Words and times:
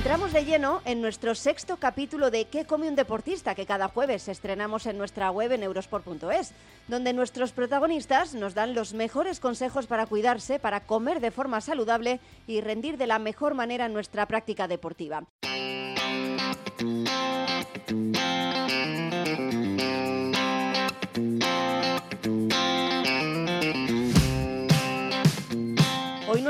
Entramos 0.00 0.32
de 0.32 0.46
lleno 0.46 0.80
en 0.86 1.02
nuestro 1.02 1.34
sexto 1.34 1.76
capítulo 1.76 2.30
de 2.30 2.46
¿Qué 2.46 2.64
come 2.64 2.88
un 2.88 2.96
deportista? 2.96 3.54
que 3.54 3.66
cada 3.66 3.88
jueves 3.88 4.28
estrenamos 4.28 4.86
en 4.86 4.96
nuestra 4.96 5.30
web 5.30 5.52
en 5.52 5.62
eurosport.es, 5.62 6.52
donde 6.88 7.12
nuestros 7.12 7.52
protagonistas 7.52 8.34
nos 8.34 8.54
dan 8.54 8.72
los 8.72 8.94
mejores 8.94 9.40
consejos 9.40 9.86
para 9.86 10.06
cuidarse, 10.06 10.58
para 10.58 10.86
comer 10.86 11.20
de 11.20 11.30
forma 11.30 11.60
saludable 11.60 12.18
y 12.46 12.62
rendir 12.62 12.96
de 12.96 13.08
la 13.08 13.18
mejor 13.18 13.52
manera 13.52 13.90
nuestra 13.90 14.24
práctica 14.24 14.66
deportiva. 14.68 15.26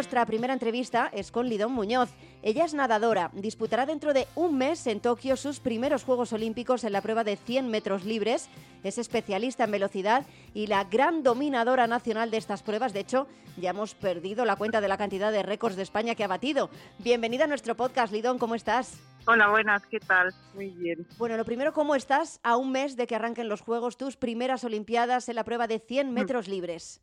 Nuestra 0.01 0.25
primera 0.25 0.55
entrevista 0.55 1.11
es 1.13 1.31
con 1.31 1.47
Lidón 1.47 1.73
Muñoz. 1.73 2.09
Ella 2.43 2.65
es 2.65 2.73
nadadora, 2.73 3.31
disputará 3.35 3.85
dentro 3.85 4.15
de 4.15 4.27
un 4.35 4.57
mes 4.57 4.87
en 4.87 4.99
Tokio 4.99 5.37
sus 5.37 5.61
primeros 5.61 6.05
Juegos 6.05 6.33
Olímpicos 6.33 6.85
en 6.85 6.95
la 6.95 7.03
prueba 7.03 7.23
de 7.23 7.37
100 7.37 7.69
metros 7.69 8.07
libres. 8.07 8.49
Es 8.83 8.97
especialista 8.97 9.65
en 9.65 9.73
velocidad 9.73 10.25
y 10.55 10.69
la 10.69 10.85
gran 10.85 11.23
dominadora 11.23 11.87
nacional 11.87 12.31
de 12.31 12.39
estas 12.39 12.63
pruebas. 12.63 12.95
De 12.95 13.01
hecho, 13.01 13.27
ya 13.59 13.71
hemos 13.71 13.95
perdido 13.95 14.47
la 14.47 14.57
cuenta 14.57 14.81
de 14.81 14.89
la 14.89 14.97
cantidad 14.97 15.31
de 15.33 15.43
récords 15.43 15.77
de 15.77 15.83
España 15.83 16.15
que 16.15 16.25
ha 16.25 16.29
batido. 16.29 16.71
Bienvenida 17.01 17.45
a 17.45 17.49
nuestro 17.49 17.77
podcast, 17.77 18.11
Lidón, 18.11 18.39
¿cómo 18.39 18.55
estás? 18.55 18.99
Hola, 19.27 19.51
buenas, 19.51 19.85
¿qué 19.85 20.01
tal? 20.01 20.33
Muy 20.55 20.71
bien. 20.71 21.07
Bueno, 21.19 21.37
lo 21.37 21.45
primero, 21.45 21.75
¿cómo 21.75 21.95
estás 21.95 22.41
a 22.43 22.57
un 22.57 22.73
mes 22.73 22.97
de 22.97 23.07
que 23.07 23.17
arranquen 23.17 23.51
los 23.51 23.61
Juegos, 23.61 23.99
tus 23.99 24.17
primeras 24.17 24.65
Olimpiadas 24.65 25.29
en 25.29 25.37
la 25.37 25.45
prueba 25.45 25.67
de 25.67 25.79
100 25.79 26.11
metros 26.11 26.49
libres? 26.49 27.03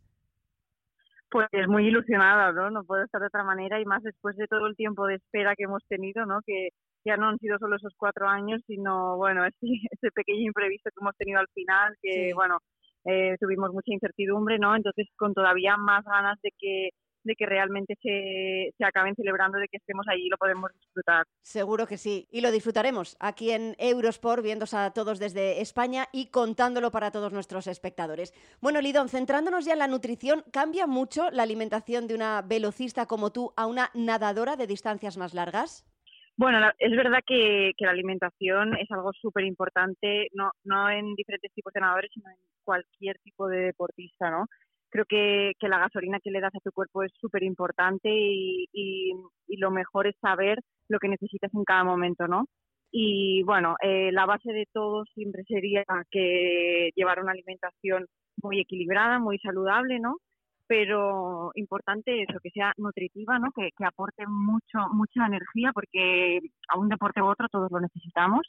Pues 1.30 1.48
muy 1.68 1.88
ilusionada, 1.88 2.54
¿no? 2.54 2.72
No 2.72 2.84
puedo 2.86 3.04
estar 3.04 3.20
de 3.20 3.28
otra 3.28 3.44
manera 3.44 3.82
y 3.82 3.86
más 3.86 4.02
después 4.02 4.38
de 4.38 4.48
todo 4.48 4.68
el 4.68 4.76
tiempo 4.76 5.06
de 5.08 5.16
espera 5.16 5.56
que 5.56 5.64
hemos 5.64 5.84
tenido, 5.88 6.26
¿no? 6.26 6.40
Que 6.46 6.70
ya 7.06 7.18
no 7.18 7.28
han 7.28 7.38
sido 7.40 7.58
solo 7.58 7.76
esos 7.76 7.94
cuatro 7.98 8.28
años, 8.30 8.62
sino, 8.66 9.18
bueno, 9.18 9.44
ese, 9.46 9.68
ese 9.92 10.12
pequeño 10.12 10.42
imprevisto 10.44 10.90
que 10.90 11.02
hemos 11.02 11.16
tenido 11.18 11.40
al 11.40 11.48
final, 11.54 11.96
que, 12.02 12.34
bueno, 12.34 12.60
eh, 13.06 13.36
tuvimos 13.40 13.72
mucha 13.74 13.94
incertidumbre, 13.94 14.58
¿no? 14.60 14.76
Entonces, 14.76 15.08
con 15.18 15.34
todavía 15.34 15.78
más 15.78 16.04
ganas 16.06 16.40
de 16.42 16.52
que 16.58 16.90
de 17.24 17.36
que 17.36 17.46
realmente 17.46 17.98
se, 18.02 18.74
se, 18.78 18.86
acaben 18.86 19.16
celebrando, 19.16 19.58
de 19.58 19.68
que 19.68 19.78
estemos 19.78 20.08
ahí 20.08 20.26
y 20.26 20.30
lo 20.30 20.38
podemos 20.38 20.72
disfrutar. 20.74 21.26
Seguro 21.42 21.88
que 21.88 21.98
sí. 21.98 22.28
Y 22.32 22.42
lo 22.42 22.52
disfrutaremos 22.52 23.18
aquí 23.20 23.52
en 23.52 23.76
Eurosport, 23.78 24.44
viéndose 24.44 24.78
a 24.78 24.92
todos 24.92 25.20
desde 25.20 25.62
España 25.62 26.06
y 26.14 26.30
contándolo 26.32 26.92
para 26.92 27.12
todos 27.12 27.34
nuestros 27.34 27.68
espectadores. 27.68 28.34
Bueno, 28.62 28.82
Lidón, 28.82 29.10
centrándonos 29.10 29.66
ya 29.66 29.74
en 29.74 29.80
la 29.80 29.88
nutrición, 29.88 30.44
¿cambia 30.52 30.88
mucho 30.88 31.30
la 31.32 31.44
alimentación 31.44 32.08
de 32.08 32.16
una 32.16 32.42
velocista 32.42 33.06
como 33.06 33.32
tú 33.32 33.54
a 33.58 33.66
una 33.66 33.90
nadadora 33.94 34.56
de 34.56 34.68
distancias 34.68 35.18
más 35.18 35.34
largas? 35.34 35.86
Bueno, 36.38 36.60
es 36.78 36.92
verdad 36.92 37.22
que, 37.26 37.72
que 37.76 37.86
la 37.86 37.92
alimentación 37.92 38.78
es 38.78 38.90
algo 38.92 39.12
súper 39.12 39.44
importante, 39.44 40.28
no, 40.34 40.52
no 40.66 40.88
en 40.88 41.16
diferentes 41.16 41.52
tipos 41.52 41.74
de 41.74 41.82
nadadores, 41.82 42.12
sino 42.14 42.30
en 42.30 42.38
cualquier 42.64 43.18
tipo 43.24 43.48
de 43.48 43.58
deportista, 43.58 44.30
¿no? 44.30 44.46
Creo 44.90 45.06
que, 45.06 45.54
que, 45.60 45.68
la 45.68 45.80
gasolina 45.80 46.20
que 46.20 46.32
le 46.32 46.42
das 46.42 46.56
a 46.56 46.60
tu 46.60 46.72
cuerpo 46.72 47.04
es 47.04 47.12
súper 47.20 47.44
importante 47.44 48.10
y, 48.10 48.68
y, 48.74 49.58
lo 49.58 49.72
mejor 49.72 50.08
es 50.08 50.16
saber 50.22 50.60
lo 50.90 51.00
que 51.00 51.08
necesitas 51.10 51.54
en 51.54 51.64
cada 51.64 51.84
momento, 51.84 52.28
¿no? 52.28 52.46
Y 52.92 53.44
bueno, 53.44 53.76
eh, 53.82 54.12
la 54.12 54.26
base 54.26 54.52
de 54.54 54.66
todo 54.72 55.04
siempre 55.14 55.44
sería 55.48 55.84
que 56.10 56.92
llevar 56.96 57.22
una 57.22 57.32
alimentación 57.32 58.06
muy 58.42 58.60
equilibrada, 58.62 59.20
muy 59.20 59.38
saludable, 59.40 60.00
¿no? 60.00 60.18
Pero 60.68 61.52
importante 61.56 62.24
eso, 62.24 62.40
que 62.42 62.50
sea 62.52 62.74
nutritiva, 62.78 63.40
¿no? 63.40 63.52
Que, 63.56 63.70
que 63.78 63.86
aporte 63.86 64.26
mucho, 64.28 64.80
mucha 64.94 65.26
energía, 65.26 65.72
porque 65.74 66.40
a 66.70 66.78
un 66.78 66.90
deporte 66.90 67.22
u 67.22 67.26
otro 67.26 67.48
todos 67.50 67.72
lo 67.72 67.80
necesitamos. 67.80 68.48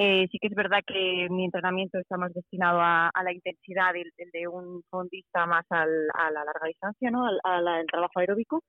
Eh, 0.00 0.28
sí 0.30 0.38
que 0.38 0.46
es 0.46 0.54
verdad 0.54 0.78
que 0.86 1.26
mi 1.28 1.44
entrenamiento 1.44 1.98
está 1.98 2.16
más 2.16 2.32
destinado 2.32 2.78
a, 2.80 3.10
la 3.24 3.32
intensidad 3.32 3.92
del, 3.92 4.12
de 4.32 4.46
un 4.46 4.84
fondista 4.88 5.44
más 5.44 5.66
al, 5.70 5.90
a 6.14 6.30
la 6.30 6.44
larga 6.44 6.68
distancia, 6.68 7.10
¿no? 7.10 7.26
al, 7.26 7.86
trabajo 7.86 8.20
aeróbico. 8.20 8.62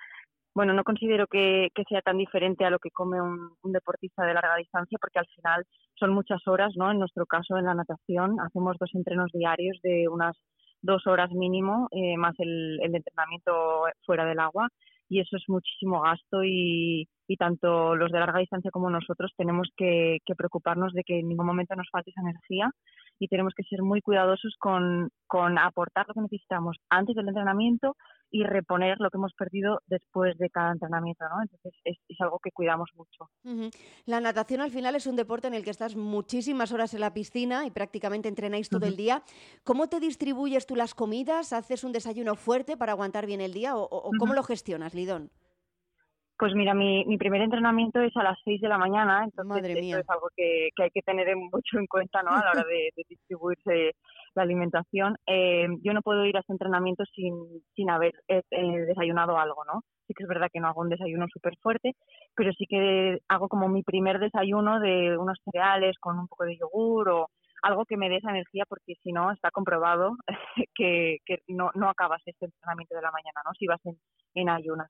Bueno, 0.55 0.73
no 0.73 0.83
considero 0.83 1.27
que, 1.27 1.69
sea 1.87 2.01
tan 2.01 2.17
diferente 2.17 2.65
a 2.65 2.71
lo 2.71 2.79
que 2.79 2.89
come 2.89 3.21
un, 3.21 3.51
deportista 3.63 4.25
de 4.25 4.33
larga 4.33 4.55
distancia 4.55 4.97
porque 4.99 5.19
al 5.19 5.27
final 5.27 5.65
son 5.99 6.13
muchas 6.15 6.41
horas, 6.47 6.73
¿no? 6.75 6.89
En 6.89 6.97
nuestro 6.97 7.27
caso, 7.27 7.57
en 7.57 7.65
la 7.65 7.75
natación, 7.75 8.39
hacemos 8.39 8.77
dos 8.79 8.89
entrenos 8.95 9.31
diarios 9.31 9.79
de 9.83 10.07
unas 10.07 10.35
dos 10.81 11.05
horas 11.05 11.29
mínimo, 11.31 11.89
eh, 11.91 12.17
más 12.17 12.33
el, 12.39 12.79
el 12.81 12.95
entrenamiento 12.95 13.83
fuera 14.03 14.25
del 14.25 14.39
agua 14.39 14.67
y 15.09 15.19
eso 15.19 15.37
es 15.37 15.43
muchísimo 15.47 16.01
gasto 16.01 16.43
y, 16.43 17.07
y 17.29 17.37
tanto 17.37 17.95
los 17.95 18.11
de 18.11 18.19
larga 18.19 18.39
distancia 18.39 18.71
como 18.71 18.89
nosotros 18.89 19.31
tenemos 19.37 19.69
que, 19.77 20.17
preocuparnos 20.35 20.93
de 20.93 21.03
que 21.03 21.19
en 21.19 21.29
ningún 21.29 21.45
momento 21.45 21.75
nos 21.75 21.87
falte 21.91 22.09
esa 22.09 22.21
energía 22.21 22.71
y 23.19 23.27
tenemos 23.27 23.53
que 23.55 23.61
ser 23.63 23.83
muy 23.83 24.01
cuidadosos 24.01 24.55
con, 24.57 25.11
aportar 25.59 26.07
lo 26.07 26.15
que 26.15 26.21
necesitamos 26.21 26.77
antes 26.89 27.15
del 27.15 27.27
entrenamiento 27.27 27.95
y 28.31 28.43
reponer 28.43 28.97
lo 28.99 29.11
que 29.11 29.17
hemos 29.17 29.33
perdido 29.33 29.81
después 29.85 30.39
de 30.39 30.49
cada 30.49 30.71
entrenamiento, 30.71 31.23
¿no? 31.29 31.43
Entonces 31.43 31.73
es, 31.83 31.97
algo 32.19 32.39
que 32.39 32.51
cuidamos 32.51 32.89
mucho. 32.95 33.29
La 34.07 34.19
natación 34.21 34.61
al 34.61 34.71
final 34.71 34.95
es 34.95 35.05
un 35.05 35.15
deporte 35.15 35.47
en 35.47 35.53
el 35.53 35.63
que 35.63 35.69
estás 35.69 35.95
muchísimas 35.95 36.71
horas 36.71 36.95
en 36.95 37.01
la 37.01 37.13
piscina 37.13 37.67
y 37.67 37.71
prácticamente 37.71 38.27
entrenáis 38.27 38.69
todo 38.69 38.87
el 38.87 38.97
día. 38.97 39.21
¿Cómo 39.63 39.87
te 39.87 39.99
distribuyes 39.99 40.65
tú 40.65 40.75
las 40.75 40.95
comidas? 40.95 41.53
¿Haces 41.53 41.83
un 41.83 41.91
desayuno 41.91 42.33
fuerte 42.33 42.75
para 42.75 42.93
aguantar 42.93 43.27
bien 43.27 43.41
el 43.41 43.53
día 43.53 43.77
o, 43.77 44.11
cómo 44.17 44.33
lo 44.33 44.41
gestionas, 44.41 44.95
Lidón? 44.95 45.29
Pues 46.39 46.53
mira, 46.55 46.73
mi, 46.73 47.03
mi 47.03 47.17
primer 47.17 47.41
entrenamiento 47.41 47.99
es 47.99 48.15
a 48.15 48.23
las 48.23 48.39
6 48.45 48.61
de 48.61 48.69
la 48.69 48.77
mañana, 48.77 49.25
entonces 49.25 49.61
eso 49.61 49.97
es 49.97 50.09
algo 50.09 50.29
que, 50.33 50.69
que, 50.73 50.83
hay 50.83 50.89
que 50.89 51.01
tener 51.01 51.27
mucho 51.35 51.77
en 51.77 51.85
cuenta 51.85 52.23
¿no? 52.23 52.31
a 52.31 52.41
la 52.41 52.51
hora 52.51 52.63
de, 52.63 52.91
distribuirse 53.09 53.91
la 54.35 54.43
alimentación. 54.43 55.17
Eh, 55.27 55.67
yo 55.83 55.91
no 55.91 56.01
puedo 56.01 56.25
ir 56.25 56.37
a 56.37 56.39
ese 56.39 56.53
entrenamiento 56.53 57.03
sin, 57.13 57.35
sin 57.75 57.89
haber 57.89 58.13
eh, 58.29 58.41
eh, 58.51 58.85
desayunado 58.87 59.37
algo, 59.37 59.65
¿no? 59.65 59.81
Sí 60.07 60.13
que 60.13 60.23
es 60.23 60.29
verdad 60.29 60.47
que 60.49 60.61
no 60.61 60.69
hago 60.69 60.79
un 60.79 60.87
desayuno 60.87 61.25
súper 61.27 61.57
fuerte, 61.57 61.97
pero 62.35 62.53
sí 62.53 62.65
que 62.69 63.19
hago 63.27 63.49
como 63.49 63.67
mi 63.67 63.83
primer 63.83 64.19
desayuno 64.19 64.79
de 64.79 65.17
unos 65.17 65.37
cereales 65.43 65.97
con 65.99 66.17
un 66.17 66.29
poco 66.29 66.45
de 66.45 66.57
yogur 66.57 67.09
o 67.09 67.27
algo 67.63 67.83
que 67.83 67.97
me 67.97 68.07
dé 68.07 68.15
esa 68.15 68.29
energía 68.29 68.63
porque 68.65 68.93
si 69.03 69.11
no 69.11 69.33
está 69.33 69.51
comprobado 69.51 70.15
que, 70.73 71.17
que 71.25 71.39
no, 71.49 71.71
no 71.75 71.89
acabas 71.89 72.21
este 72.25 72.45
entrenamiento 72.45 72.95
de 72.95 73.01
la 73.01 73.11
mañana, 73.11 73.41
¿no? 73.43 73.51
Si 73.59 73.67
vas 73.67 73.85
en, 73.85 73.97
en 74.35 74.47
ayunas. 74.47 74.89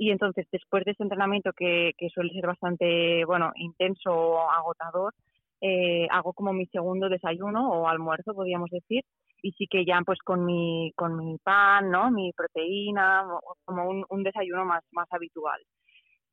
Y 0.00 0.10
entonces, 0.10 0.46
después 0.50 0.82
de 0.86 0.92
ese 0.92 1.02
entrenamiento 1.02 1.52
que, 1.52 1.92
que 1.98 2.08
suele 2.08 2.32
ser 2.32 2.46
bastante, 2.46 3.22
bueno, 3.26 3.52
intenso 3.56 4.10
o 4.10 4.50
agotador, 4.50 5.12
eh, 5.60 6.06
hago 6.10 6.32
como 6.32 6.54
mi 6.54 6.64
segundo 6.68 7.10
desayuno 7.10 7.70
o 7.70 7.86
almuerzo, 7.86 8.32
podríamos 8.32 8.70
decir, 8.70 9.04
y 9.42 9.52
sí 9.52 9.66
que 9.70 9.84
ya 9.84 10.00
pues 10.06 10.18
con 10.24 10.46
mi, 10.46 10.90
con 10.96 11.18
mi 11.18 11.36
pan, 11.36 11.90
¿no? 11.90 12.10
Mi 12.10 12.32
proteína, 12.32 13.26
como 13.66 13.90
un, 13.90 14.06
un 14.08 14.22
desayuno 14.22 14.64
más, 14.64 14.82
más 14.92 15.06
habitual. 15.10 15.60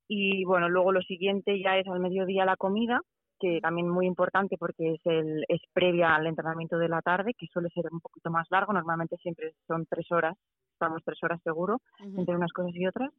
Y 0.08 0.46
bueno, 0.46 0.70
luego 0.70 0.94
lo 0.94 1.02
siguiente 1.02 1.62
ya 1.62 1.78
es 1.78 1.86
al 1.90 2.00
mediodía 2.00 2.46
la 2.46 2.56
comida, 2.56 3.02
que 3.38 3.60
también 3.60 3.90
muy 3.90 4.06
importante 4.06 4.56
porque 4.58 4.94
es, 4.94 5.02
el, 5.04 5.44
es 5.50 5.60
previa 5.74 6.16
al 6.16 6.26
entrenamiento 6.26 6.78
de 6.78 6.88
la 6.88 7.02
tarde, 7.02 7.34
que 7.38 7.48
suele 7.48 7.68
ser 7.72 7.84
un 7.92 8.00
poquito 8.00 8.32
más 8.32 8.48
largo, 8.50 8.72
normalmente 8.72 9.18
siempre 9.18 9.56
son 9.68 9.86
tres 9.90 10.10
horas, 10.10 10.38
estamos 10.72 11.02
tres 11.04 11.22
horas 11.22 11.42
seguro, 11.44 11.82
entre 12.00 12.34
unas 12.34 12.54
cosas 12.54 12.74
y 12.74 12.88
otras. 12.88 13.12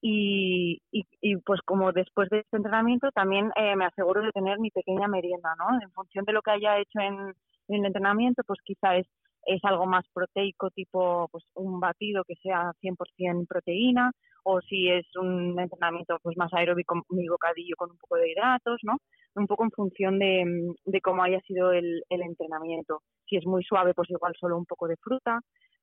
Y, 0.00 0.82
y, 0.92 1.36
pues 1.38 1.60
como 1.64 1.90
después 1.92 2.28
de 2.30 2.40
este 2.40 2.56
entrenamiento 2.58 3.10
también 3.12 3.50
eh, 3.56 3.74
me 3.76 3.86
aseguro 3.86 4.22
de 4.22 4.30
tener 4.30 4.58
mi 4.58 4.70
pequeña 4.70 5.08
merienda, 5.08 5.54
¿no? 5.58 5.80
En 5.80 5.90
función 5.92 6.24
de 6.24 6.32
lo 6.32 6.42
que 6.42 6.50
haya 6.50 6.78
hecho 6.78 7.00
en, 7.00 7.34
el 7.68 7.84
entrenamiento, 7.84 8.42
pues 8.46 8.60
quizá 8.62 8.96
es, 8.96 9.06
es 9.46 9.60
algo 9.64 9.86
más 9.86 10.04
proteico, 10.12 10.70
tipo 10.70 11.28
pues 11.32 11.44
un 11.54 11.80
batido 11.80 12.22
que 12.24 12.36
sea 12.36 12.72
100% 12.80 13.46
proteína, 13.48 14.12
o 14.44 14.60
si 14.60 14.88
es 14.88 15.06
un 15.16 15.58
entrenamiento 15.58 16.18
pues 16.22 16.36
más 16.36 16.52
aeróbico, 16.54 17.02
mi 17.08 17.26
bocadillo 17.28 17.74
con 17.76 17.90
un 17.90 17.98
poco 17.98 18.16
de 18.16 18.30
hidratos, 18.30 18.78
¿no? 18.82 18.98
Un 19.34 19.46
poco 19.48 19.64
en 19.64 19.70
función 19.72 20.18
de, 20.18 20.74
de 20.84 21.00
cómo 21.00 21.22
haya 21.24 21.40
sido 21.40 21.72
el, 21.72 22.04
el 22.08 22.22
entrenamiento. 22.22 23.02
Si 23.28 23.36
es 23.36 23.44
muy 23.44 23.64
suave, 23.64 23.94
pues 23.94 24.08
igual 24.10 24.34
solo 24.38 24.56
un 24.56 24.66
poco 24.66 24.86
de 24.86 24.96
fruta 24.96 25.40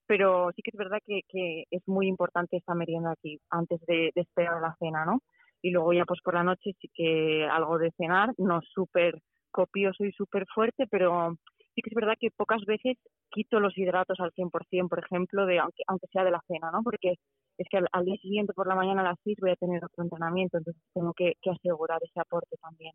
pero 0.07 0.51
sí 0.55 0.61
que 0.61 0.71
es 0.73 0.77
verdad 0.77 0.99
que, 1.05 1.21
que 1.27 1.63
es 1.71 1.81
muy 1.87 2.07
importante 2.07 2.57
esta 2.57 2.75
merienda 2.75 3.11
aquí 3.11 3.39
antes 3.49 3.79
de, 3.85 4.11
de, 4.15 4.21
esperar 4.21 4.61
la 4.61 4.75
cena, 4.79 5.05
¿no? 5.05 5.21
Y 5.61 5.71
luego 5.71 5.93
ya 5.93 6.05
pues 6.05 6.19
por 6.21 6.33
la 6.33 6.43
noche 6.43 6.73
sí 6.79 6.89
que 6.93 7.45
algo 7.45 7.77
de 7.77 7.91
cenar, 7.97 8.33
no 8.37 8.61
súper 8.61 9.19
copioso 9.51 10.03
y 10.03 10.11
súper 10.11 10.45
fuerte, 10.53 10.85
pero 10.89 11.35
sí 11.75 11.81
que 11.81 11.89
es 11.89 11.95
verdad 11.95 12.15
que 12.19 12.31
pocas 12.35 12.61
veces 12.65 12.97
quito 13.29 13.59
los 13.59 13.77
hidratos 13.77 14.19
al 14.19 14.31
100%, 14.33 14.89
por 14.89 14.99
ejemplo, 14.99 15.45
de 15.45 15.59
aunque, 15.59 15.83
aunque 15.87 16.07
sea 16.11 16.23
de 16.23 16.31
la 16.31 16.41
cena, 16.47 16.71
¿no? 16.71 16.83
Porque 16.83 17.15
es 17.57 17.67
que 17.69 17.77
al, 17.77 18.05
día 18.05 18.17
siguiente 18.17 18.53
por 18.53 18.67
la 18.67 18.75
mañana 18.75 19.01
a 19.01 19.05
las 19.05 19.19
6 19.23 19.37
voy 19.41 19.51
a 19.51 19.55
tener 19.55 19.83
otro 19.83 20.03
entrenamiento, 20.03 20.57
entonces 20.57 20.81
tengo 20.93 21.13
que, 21.13 21.33
que 21.41 21.51
asegurar 21.51 21.99
ese 22.03 22.19
aporte 22.19 22.57
también. 22.61 22.93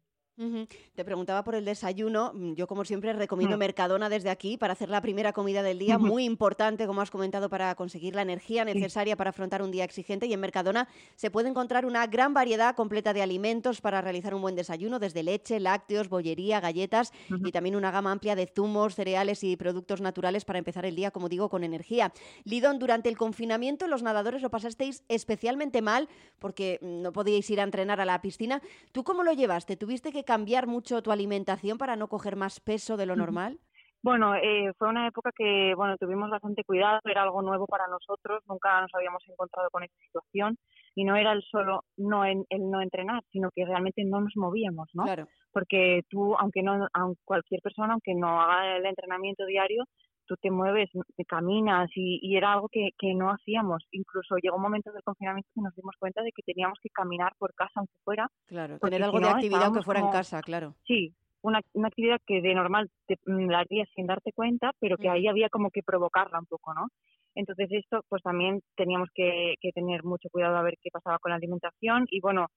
Te 0.95 1.05
preguntaba 1.05 1.43
por 1.43 1.57
el 1.57 1.65
desayuno. 1.65 2.33
Mm, 2.33 2.55
yo, 2.55 2.69
como 2.69 2.85
siempre, 2.85 3.13
recomiendo 3.13 3.57
mm. 3.57 3.59
Mercadona 3.59 4.09
desde 4.09 4.31
aquí 4.31 4.57
para 4.57 4.75
hacer 4.75 4.89
la 4.89 5.01
primera 5.01 5.33
comida 5.33 5.63
del 5.63 5.79
día. 5.79 5.99
Muy 5.99 6.25
importante, 6.25 6.87
como 6.87 7.01
has 7.01 7.11
comentado, 7.11 7.49
para 7.49 7.75
conseguir 7.75 8.15
la 8.15 8.23
energía 8.23 8.65
necesaria 8.65 9.17
para 9.17 9.31
afrontar 9.31 9.63
un 9.63 9.73
día 9.73 9.83
exigente. 9.83 10.27
Y 10.27 10.33
en 10.33 10.41
Mercadona 10.41 10.89
se 11.17 11.31
puede 11.33 11.49
encontrar 11.49 11.85
una 11.85 12.07
gran 12.07 12.35
variedad 12.35 12.77
completa 12.77 13.13
de 13.13 13.23
alimentos 13.23 13.81
para 13.81 14.01
realizar 14.01 14.33
un 14.33 14.43
buen 14.43 14.55
desayuno, 14.55 15.01
desde 15.01 15.25
leche, 15.25 15.59
lácteos, 15.59 16.09
bollería, 16.09 16.61
galletas 16.61 17.13
y 17.45 17.51
también 17.51 17.75
una 17.75 17.91
gama 17.91 18.13
amplia 18.13 18.37
de 18.37 18.47
zumos, 18.47 18.95
cereales 18.95 19.43
y 19.43 19.57
productos 19.57 20.01
naturales 20.01 20.45
para 20.45 20.61
empezar 20.61 20.87
el 20.87 20.95
día, 20.95 21.11
como 21.11 21.29
digo, 21.29 21.49
con 21.49 21.65
energía. 21.65 22.13
Lidón, 22.45 22.79
durante 22.79 23.09
el 23.09 23.17
confinamiento 23.17 23.89
los 23.89 24.03
nadadores 24.03 24.43
lo 24.43 24.51
pasasteis 24.51 25.03
especialmente 25.09 25.83
mal 25.83 26.09
porque 26.39 26.79
mm, 26.81 27.03
no 27.03 27.13
podíais 27.13 27.49
ir 27.51 27.61
a 27.61 27.65
entrenar 27.65 28.01
a 28.01 28.05
la 28.05 28.21
piscina. 28.21 28.63
¿Tú 28.93 29.03
cómo 29.03 29.23
lo 29.23 29.33
llevaste? 29.33 29.77
¿Tuviste 29.77 30.13
que 30.13 30.25
cambiar 30.29 30.67
mucho 30.67 31.03
tu 31.03 31.11
alimentación 31.11 31.79
para 31.79 31.97
no 31.97 32.09
coger 32.09 32.37
más 32.37 32.61
peso 32.61 32.99
de 32.99 33.07
lo 33.07 33.17
normal? 33.17 33.59
Bueno, 34.03 34.35
eh, 34.35 34.75
fue 34.77 34.91
una 34.91 35.09
época 35.09 35.31
que 35.35 35.73
bueno 35.75 35.97
tuvimos 35.97 36.29
bastante 36.29 36.65
cuidado, 36.65 37.01
era 37.07 37.23
algo 37.23 37.41
nuevo 37.41 37.65
para 37.67 37.87
nosotros, 37.89 38.43
nunca 38.47 38.79
nos 38.83 38.95
habíamos 38.95 39.23
encontrado 39.27 39.71
con 39.71 39.85
esta 39.85 39.97
situación 40.05 40.59
y 40.95 41.05
no 41.05 41.17
era 41.17 41.33
el 41.33 41.43
solo 41.51 41.85
no 41.97 42.27
el 42.27 42.45
no 42.71 42.83
entrenar, 42.83 43.23
sino 43.33 43.49
que 43.55 43.65
realmente 43.65 44.05
no 44.05 44.21
nos 44.21 44.37
movíamos, 44.37 44.89
¿no? 44.93 45.05
Claro. 45.05 45.29
Porque 45.51 46.03
tú, 46.11 46.37
aunque 46.37 46.63
no, 46.63 46.87
aunque 46.93 47.23
cualquier 47.25 47.63
persona, 47.63 47.95
aunque 47.95 48.15
no 48.15 48.39
haga 48.43 48.77
el 48.77 48.85
entrenamiento 48.85 49.47
diario, 49.47 49.85
tú 50.29 50.37
te 50.37 50.51
mueves, 50.51 50.91
te 51.17 51.25
caminas 51.25 51.91
y, 51.97 52.21
y 52.23 52.37
era 52.37 52.53
algo 52.53 52.69
que, 52.69 52.91
que, 52.99 53.15
no 53.15 53.31
hacíamos. 53.31 53.83
Incluso 53.91 54.37
llegó 54.37 54.57
un 54.57 54.63
momento 54.63 54.93
del 54.93 55.03
confinamiento 55.03 55.49
que 55.55 55.63
nos 55.63 55.75
dimos 55.75 55.97
cuenta 55.99 56.23
de 56.23 56.31
que 56.31 56.43
teníamos 56.43 56.79
que 56.81 56.91
caminar 56.91 57.33
por 57.39 57.55
casa 57.55 57.73
aunque 57.77 57.95
fuera. 58.05 58.29
Claro, 58.47 58.79
tener 58.79 59.03
algo 59.03 59.19
de 59.19 59.29
actividad 59.29 59.65
aunque 59.65 59.83
fuera 59.83 60.01
en 60.01 60.11
casa, 60.11 60.41
claro. 60.43 60.75
Sí, 60.87 61.15
una, 61.43 61.61
una 61.73 61.89
actividad 61.89 62.21
que 62.27 62.43
de 62.43 62.55
normal 62.55 62.91
te, 63.07 63.17
la 63.25 63.61
harías 63.61 63.89
sin 63.95 64.07
darte 64.07 64.33
cuenta, 64.33 64.73
pero 64.79 64.97
que 64.99 65.09
ahí 65.09 65.27
había 65.27 65.49
como 65.49 65.71
que 65.71 65.83
provocarla 65.83 66.39
un 66.39 66.47
poco, 66.47 66.75
¿no? 66.75 66.89
Entonces 67.35 67.69
esto, 67.71 68.05
pues 68.09 68.23
también 68.23 68.61
teníamos 68.77 69.09
que, 69.15 69.55
que 69.61 69.71
tener 69.73 70.03
mucho 70.03 70.29
cuidado 70.31 70.57
a 70.57 70.63
ver 70.63 70.75
qué 70.83 70.91
pasaba 70.91 71.19
con 71.19 71.31
la 71.31 71.37
alimentación 71.37 72.05
y 72.11 72.21
bueno, 72.21 72.49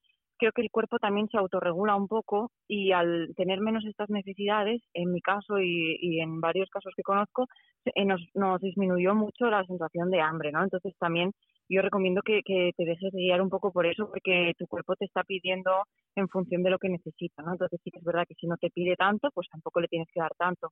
creo 0.42 0.52
que 0.52 0.62
el 0.62 0.72
cuerpo 0.72 0.98
también 0.98 1.28
se 1.28 1.38
autorregula 1.38 1.94
un 1.94 2.08
poco 2.08 2.50
y 2.66 2.90
al 2.90 3.32
tener 3.36 3.60
menos 3.60 3.84
estas 3.84 4.10
necesidades, 4.10 4.82
en 4.92 5.12
mi 5.12 5.20
caso 5.20 5.60
y, 5.60 6.18
en 6.20 6.40
varios 6.40 6.68
casos 6.68 6.92
que 6.96 7.04
conozco, 7.04 7.46
eh, 7.84 8.04
nos, 8.04 8.20
nos, 8.34 8.60
disminuyó 8.60 9.14
mucho 9.14 9.46
la 9.46 9.64
sensación 9.64 10.10
de 10.10 10.20
hambre, 10.20 10.50
¿no? 10.50 10.64
Entonces 10.64 10.94
también 10.98 11.30
yo 11.68 11.80
recomiendo 11.80 12.22
que, 12.22 12.40
que, 12.44 12.72
te 12.76 12.84
dejes 12.84 13.12
guiar 13.12 13.40
un 13.40 13.50
poco 13.50 13.70
por 13.70 13.86
eso, 13.86 14.08
porque 14.08 14.52
tu 14.58 14.66
cuerpo 14.66 14.96
te 14.96 15.04
está 15.04 15.22
pidiendo 15.22 15.70
en 16.16 16.26
función 16.28 16.64
de 16.64 16.70
lo 16.70 16.78
que 16.78 16.88
necesita, 16.88 17.44
¿no? 17.44 17.52
Entonces 17.52 17.78
sí 17.84 17.92
que 17.92 18.00
es 18.00 18.04
verdad 18.04 18.24
que 18.26 18.34
si 18.34 18.48
no 18.48 18.56
te 18.56 18.70
pide 18.70 18.96
tanto, 18.96 19.28
pues 19.32 19.46
tampoco 19.48 19.80
le 19.80 19.86
tienes 19.86 20.08
que 20.12 20.20
dar 20.20 20.32
tanto. 20.36 20.70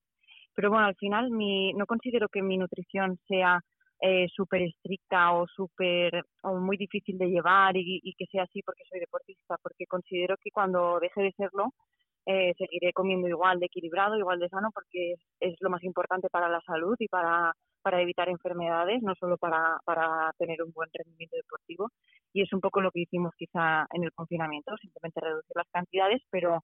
Pero 0.52 0.70
bueno, 0.70 0.86
al 0.86 0.96
final 0.96 1.30
mi, 1.30 1.72
no 1.74 1.86
considero 1.86 2.28
que 2.28 2.42
mi 2.42 2.58
nutrición 2.58 3.18
sea 3.28 3.60
eh, 4.00 4.26
súper 4.34 4.62
estricta 4.62 5.32
o 5.32 5.46
súper 5.46 6.22
o 6.42 6.56
muy 6.56 6.76
difícil 6.76 7.18
de 7.18 7.26
llevar 7.26 7.76
y, 7.76 8.14
que 8.16 8.26
sea 8.26 8.44
así 8.44 8.62
porque 8.62 8.84
soy 8.88 9.00
deportista, 9.00 9.56
porque 9.62 9.86
considero 9.86 10.36
que 10.42 10.50
cuando 10.50 10.98
deje 11.00 11.22
de 11.22 11.32
serlo 11.32 11.74
eh, 12.26 12.54
seguiré 12.58 12.92
comiendo 12.92 13.28
igual 13.28 13.58
de 13.60 13.66
equilibrado, 13.66 14.16
igual 14.16 14.38
de 14.38 14.48
sano, 14.48 14.70
porque 14.72 15.14
es, 15.40 15.56
lo 15.60 15.70
más 15.70 15.82
importante 15.84 16.28
para 16.30 16.48
la 16.48 16.60
salud 16.62 16.94
y 16.98 17.08
para, 17.08 17.52
para 17.82 18.00
evitar 18.00 18.28
enfermedades, 18.28 19.02
no 19.02 19.14
solo 19.16 19.36
para, 19.38 19.78
para 19.84 20.32
tener 20.38 20.62
un 20.62 20.72
buen 20.72 20.88
rendimiento 20.92 21.36
deportivo. 21.36 21.88
Y 22.32 22.42
es 22.42 22.52
un 22.52 22.60
poco 22.60 22.80
lo 22.80 22.90
que 22.90 23.00
hicimos 23.00 23.32
quizá 23.36 23.86
en 23.92 24.04
el 24.04 24.12
confinamiento, 24.12 24.76
simplemente 24.78 25.20
reducir 25.20 25.56
las 25.56 25.68
cantidades, 25.72 26.22
pero 26.30 26.60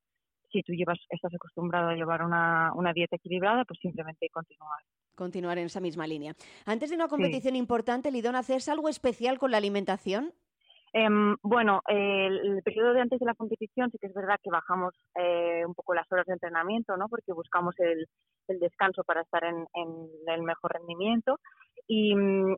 si 0.53 0.63
tú 0.63 0.73
llevas, 0.73 0.99
estás 1.11 1.35
acostumbrado 1.35 1.89
a 1.89 1.95
llevar 1.95 2.23
una, 2.23 2.73
una 2.75 2.93
dieta 2.93 3.17
equilibrada, 3.17 3.65
pues 3.65 3.81
simplemente 3.81 4.29
continuar. 4.31 4.81
Continuar 5.17 5.59
en 5.59 5.67
esa 5.67 5.81
misma 5.81 6.07
línea. 6.07 6.35
Antes 6.67 6.91
de 6.91 6.97
una 6.97 7.09
competición 7.09 7.57
importante, 7.57 8.11
Lidón, 8.11 8.37
¿haces 8.37 8.69
algo 8.69 8.89
especial 8.89 9.39
con 9.39 9.51
la 9.51 9.57
alimentación? 9.57 10.33
Em, 10.93 11.37
bueno, 11.43 11.83
el, 11.89 12.63
periodo 12.63 12.95
de 12.95 13.01
antes 13.01 13.19
de 13.21 13.27
la 13.27 13.35
competición 13.35 13.91
sí 13.91 13.99
que 14.01 14.07
es 14.07 14.15
verdad 14.15 14.39
que 14.43 14.51
bajamos 14.51 14.95
eh, 15.15 15.63
un 15.67 15.75
poco 15.75 15.95
las 15.95 16.11
horas 16.11 16.25
de 16.27 16.35
entrenamiento, 16.35 16.97
¿no? 16.97 17.09
Porque 17.09 17.33
buscamos 17.33 17.75
el, 17.81 18.07
descanso 18.61 19.03
para 19.05 19.23
estar 19.23 19.43
en, 19.45 19.67
el 20.27 20.43
mejor 20.43 20.73
rendimiento 20.73 21.39
y, 21.89 22.15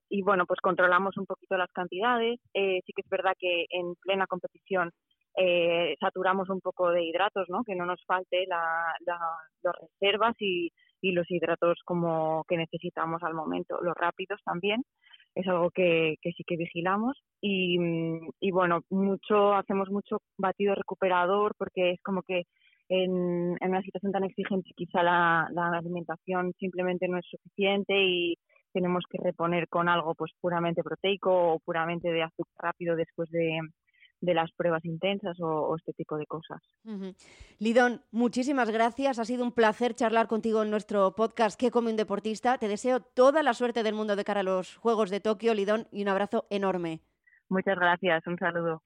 y, 0.08 0.22
bueno, 0.22 0.44
pues 0.46 0.60
controlamos 0.60 1.16
un 1.16 1.26
poquito 1.26 1.56
las 1.56 1.72
cantidades. 1.72 2.38
Eh, 2.54 2.80
sí 2.84 2.92
que 2.94 3.02
es 3.02 3.08
verdad 3.08 3.32
que 3.38 3.66
en 3.70 3.94
plena 4.02 4.26
competición 4.26 4.92
eh, 5.36 5.96
saturamos 5.98 6.48
un 6.50 6.60
poco 6.60 6.90
de 6.90 7.04
hidratos, 7.04 7.48
¿no? 7.48 7.64
Que 7.64 7.74
no 7.74 7.86
nos 7.86 8.04
falte 8.04 8.44
la, 8.46 8.92
las 9.06 9.74
reservas 9.80 10.36
y, 10.40 10.70
y, 11.00 11.12
los 11.12 11.30
hidratos 11.30 11.78
como 11.84 12.44
que 12.48 12.56
necesitamos 12.56 13.22
al 13.22 13.34
momento. 13.34 13.78
Los 13.82 13.94
rápidos 13.94 14.40
también 14.44 14.82
es 15.34 15.46
algo 15.46 15.70
que, 15.70 16.16
que 16.20 16.32
sí 16.32 16.44
que 16.46 16.56
vigilamos 16.56 17.16
y, 17.40 17.78
y, 18.40 18.50
bueno, 18.50 18.80
mucho 18.90 19.54
hacemos 19.54 19.90
mucho 19.90 20.18
batido 20.36 20.74
recuperador 20.74 21.54
porque 21.56 21.92
es 21.92 22.00
como 22.02 22.22
que 22.22 22.44
en, 22.88 23.56
en 23.60 23.70
una 23.70 23.82
situación 23.82 24.12
tan 24.12 24.24
exigente 24.24 24.70
quizá 24.74 25.02
la, 25.02 25.48
la 25.52 25.68
alimentación 25.78 26.52
simplemente 26.58 27.06
no 27.06 27.18
es 27.18 27.26
suficiente 27.26 27.94
y 28.02 28.36
tenemos 28.72 29.04
que 29.10 29.18
reponer 29.18 29.68
con 29.68 29.88
algo 29.88 30.14
pues 30.14 30.32
puramente 30.40 30.82
proteico 30.82 31.52
o 31.54 31.58
puramente 31.60 32.10
de 32.10 32.22
azúcar 32.22 32.54
rápido 32.58 32.96
después 32.96 33.30
de, 33.30 33.60
de 34.20 34.34
las 34.34 34.50
pruebas 34.52 34.84
intensas 34.84 35.36
o, 35.40 35.76
este 35.76 35.92
tipo 35.92 36.16
de 36.16 36.26
cosas. 36.26 36.60
Lidón, 37.58 38.02
muchísimas 38.10 38.70
gracias. 38.70 39.18
Ha 39.18 39.24
sido 39.24 39.44
un 39.44 39.52
placer 39.52 39.94
charlar 39.94 40.26
contigo 40.26 40.62
en 40.62 40.70
nuestro 40.70 41.14
podcast 41.14 41.58
¿Qué 41.58 41.70
come 41.70 41.90
un 41.90 41.96
deportista? 41.96 42.58
Te 42.58 42.68
deseo 42.68 43.00
toda 43.00 43.42
la 43.42 43.54
suerte 43.54 43.82
del 43.82 43.94
mundo 43.94 44.16
de 44.16 44.24
cara 44.24 44.40
a 44.40 44.44
los 44.44 44.76
Juegos 44.76 45.10
de 45.10 45.20
Tokio, 45.20 45.54
Lidón, 45.54 45.86
y 45.90 46.02
un 46.02 46.08
abrazo 46.08 46.46
enorme. 46.50 47.00
Muchas 47.48 47.78
gracias. 47.78 48.26
Un 48.26 48.38
saludo. 48.38 48.82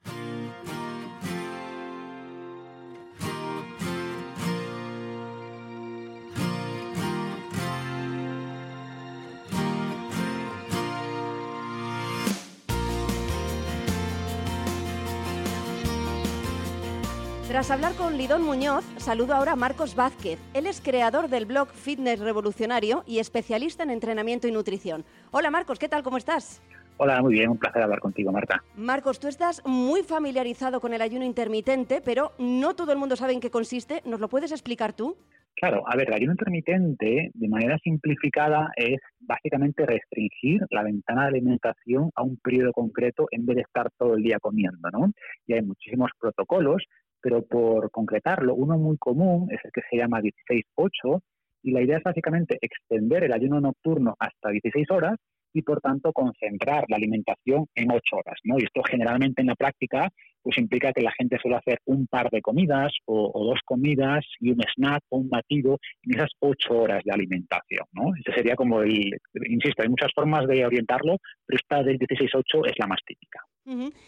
Tras 17.53 17.71
hablar 17.71 17.93
con 17.97 18.17
Lidón 18.17 18.45
Muñoz, 18.45 18.83
saludo 18.97 19.35
ahora 19.35 19.53
a 19.53 19.57
Marcos 19.57 19.95
Vázquez. 19.95 20.39
Él 20.55 20.67
es 20.67 20.81
creador 20.81 21.29
del 21.29 21.45
blog 21.45 21.69
Fitness 21.69 22.19
Revolucionario 22.19 23.05
y 23.07 23.19
especialista 23.19 23.83
en 23.83 23.91
entrenamiento 23.91 24.49
y 24.49 24.53
nutrición. 24.53 25.05
Hola 25.33 25.51
Marcos, 25.51 25.79
¿qué 25.79 25.87
tal? 25.87 26.03
¿Cómo 26.03 26.17
estás? 26.17 26.63
Hola, 26.97 27.21
muy 27.21 27.35
bien, 27.35 27.51
un 27.51 27.59
placer 27.59 27.83
hablar 27.83 28.01
contigo, 28.01 28.33
Marta. 28.33 28.65
Marcos, 28.75 29.21
tú 29.21 29.29
estás 29.29 29.61
muy 29.67 30.03
familiarizado 30.03 30.81
con 30.81 30.95
el 30.95 31.03
ayuno 31.03 31.27
intermitente, 31.27 32.01
pero 32.03 32.33
no 32.39 32.75
todo 32.75 32.91
el 32.91 32.97
mundo 32.97 33.17
sabe 33.17 33.35
en 33.35 33.41
qué 33.41 33.51
consiste. 33.51 34.01
¿Nos 34.07 34.19
lo 34.19 34.31
puedes 34.31 34.51
explicar 34.51 34.95
tú? 34.95 35.19
Claro, 35.55 35.83
a 35.87 35.95
ver, 35.95 36.09
el 36.09 36.15
ayuno 36.15 36.33
intermitente, 36.33 37.33
de 37.35 37.49
manera 37.49 37.77
simplificada, 37.85 38.71
es 38.77 38.99
básicamente 39.21 39.85
restringir 39.85 40.63
la 40.71 40.85
ventana 40.85 41.25
de 41.25 41.29
alimentación 41.29 42.11
a 42.15 42.23
un 42.23 42.39
periodo 42.39 42.73
concreto 42.73 43.27
en 43.31 43.45
vez 43.45 43.57
de 43.57 43.63
estar 43.63 43.91
todo 43.99 44.15
el 44.15 44.23
día 44.23 44.39
comiendo, 44.41 44.89
¿no? 44.91 45.13
Y 45.47 45.53
hay 45.53 45.61
muchísimos 45.61 46.11
protocolos 46.19 46.83
pero 47.23 47.43
por 47.47 47.91
concretarlo, 47.91 48.55
uno 48.55 48.77
muy 48.77 48.99
común 48.99 49.49
es 49.51 49.61
el 49.65 49.71
que 49.73 49.83
se 49.89 49.97
llama 49.97 50.21
16-8 50.21 51.21
y 51.63 51.71
la 51.71 51.83
idea 51.83 51.99
es 51.99 52.03
básicamente 52.03 52.59
extender 52.61 53.25
el 53.25 53.33
ayuno 53.33 53.61
nocturno 53.61 54.17
hasta 54.19 54.51
16 54.51 54.91
horas 54.91 55.17
y 55.55 55.63
por 55.63 55.81
tanto 55.81 56.13
concentrar 56.13 56.85
la 56.89 56.97
alimentación 56.97 57.67
en 57.75 57.93
8 57.93 58.01
horas. 58.17 58.39
¿no? 58.45 58.57
Y 58.59 58.65
esto 58.65 58.83
generalmente 58.83 59.43
en 59.43 59.49
la 59.49 59.55
práctica 59.55 60.11
pues 60.43 60.59
implica 60.59 60.93
que 60.93 61.03
la 61.03 61.13
gente 61.13 61.39
suele 61.41 61.57
hacer 61.57 61.79
un 61.87 62.07
par 62.07 62.31
de 62.31 62.41
comidas 62.41 62.93
o, 63.07 63.31
dos 63.35 63.61
comidas 63.65 64.25
y 64.41 64.51
un 64.51 64.61
snack 64.75 65.03
o 65.09 65.19
un 65.19 65.29
batido 65.29 65.79
en 66.03 66.17
esas 66.17 66.31
8 66.41 66.75
horas 66.75 67.03
de 67.05 67.13
alimentación. 67.13 67.87
¿no? 67.93 68.15
Este 68.17 68.35
sería 68.35 68.57
como 68.57 68.83
el, 68.83 69.17
insisto, 69.49 69.83
hay 69.83 69.89
muchas 69.89 70.11
formas 70.15 70.47
de 70.47 70.65
orientarlo, 70.65 71.17
pero 71.47 71.59
esta 71.61 71.83
del 71.83 71.99
16-8 71.99 72.71
es 72.71 72.79
la 72.79 72.87
más 72.87 73.01
típica. 73.07 73.41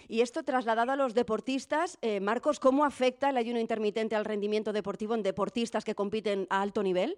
Y 0.08 0.20
esto 0.20 0.42
trasladado 0.42 0.92
a 0.92 0.96
los 0.96 1.14
deportistas, 1.14 1.96
eh, 2.02 2.18
Marcos, 2.20 2.58
¿cómo 2.58 2.84
afecta 2.84 3.30
el 3.30 3.36
ayuno 3.36 3.60
intermitente 3.60 4.16
al 4.16 4.24
rendimiento 4.24 4.72
deportivo 4.72 5.14
en 5.14 5.22
deportistas 5.22 5.84
que 5.84 5.94
compiten 5.94 6.46
a 6.50 6.60
alto 6.60 6.82
nivel? 6.82 7.16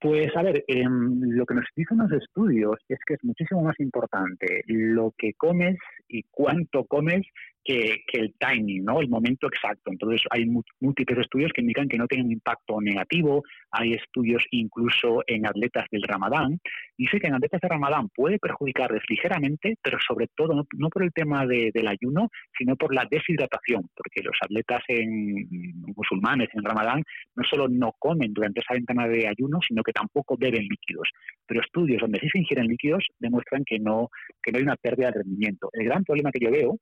Pues 0.00 0.34
a 0.34 0.42
ver, 0.42 0.64
em, 0.66 1.20
lo 1.20 1.44
que 1.44 1.54
nos 1.54 1.66
dicen 1.76 1.98
los 1.98 2.10
estudios 2.12 2.76
es 2.88 2.98
que 3.06 3.14
es 3.14 3.20
muchísimo 3.22 3.62
más 3.62 3.78
importante 3.80 4.62
lo 4.66 5.12
que 5.16 5.34
comes 5.34 5.76
y 6.08 6.22
cuánto 6.30 6.84
comes 6.84 7.26
que, 7.64 8.02
el 8.12 8.34
timing, 8.38 8.84
¿no? 8.84 9.00
El 9.00 9.08
momento 9.08 9.46
exacto. 9.46 9.90
Entonces 9.90 10.22
hay 10.30 10.46
múltiples 10.80 11.18
estudios 11.18 11.52
que 11.52 11.60
indican 11.60 11.88
que 11.88 11.98
no 11.98 12.06
tienen 12.06 12.26
un 12.26 12.32
impacto 12.32 12.80
negativo. 12.80 13.42
Hay 13.70 13.94
estudios 13.94 14.44
incluso 14.50 15.22
en 15.26 15.46
atletas 15.46 15.86
del 15.90 16.02
Ramadán. 16.02 16.58
Dice 16.96 17.18
que 17.18 17.28
en 17.28 17.34
atletas 17.34 17.60
del 17.60 17.70
Ramadán 17.70 18.08
puede 18.14 18.38
perjudicarles 18.38 19.02
ligeramente, 19.08 19.76
pero 19.82 19.98
sobre 20.06 20.28
todo 20.34 20.54
no, 20.54 20.88
por 20.88 21.02
el 21.02 21.12
tema 21.12 21.46
del 21.46 21.88
ayuno, 21.88 22.28
sino 22.56 22.76
por 22.76 22.94
la 22.94 23.06
deshidratación, 23.10 23.88
porque 23.94 24.22
los 24.22 24.36
atletas 24.42 24.82
en, 24.88 25.48
musulmanes 25.96 26.48
en 26.54 26.64
Ramadán 26.64 27.02
no 27.36 27.44
solo 27.44 27.68
no 27.68 27.92
comen 27.98 28.32
durante 28.32 28.60
esa 28.60 28.74
ventana 28.74 29.08
de 29.08 29.28
ayuno, 29.28 29.58
sino 29.66 29.82
que 29.82 29.92
tampoco 29.92 30.36
beben 30.36 30.62
líquidos. 30.62 31.08
Pero 31.46 31.60
estudios 31.60 32.00
donde 32.00 32.20
sí 32.20 32.28
se 32.30 32.38
ingieren 32.38 32.66
líquidos 32.66 33.06
demuestran 33.18 33.64
que 33.64 33.78
no, 33.78 34.08
que 34.42 34.52
no 34.52 34.58
hay 34.58 34.64
una 34.64 34.76
pérdida 34.76 35.10
de 35.10 35.18
rendimiento. 35.22 35.68
El 35.72 35.86
gran 35.86 36.04
problema 36.04 36.30
que 36.30 36.44
yo 36.44 36.50
veo 36.50 36.78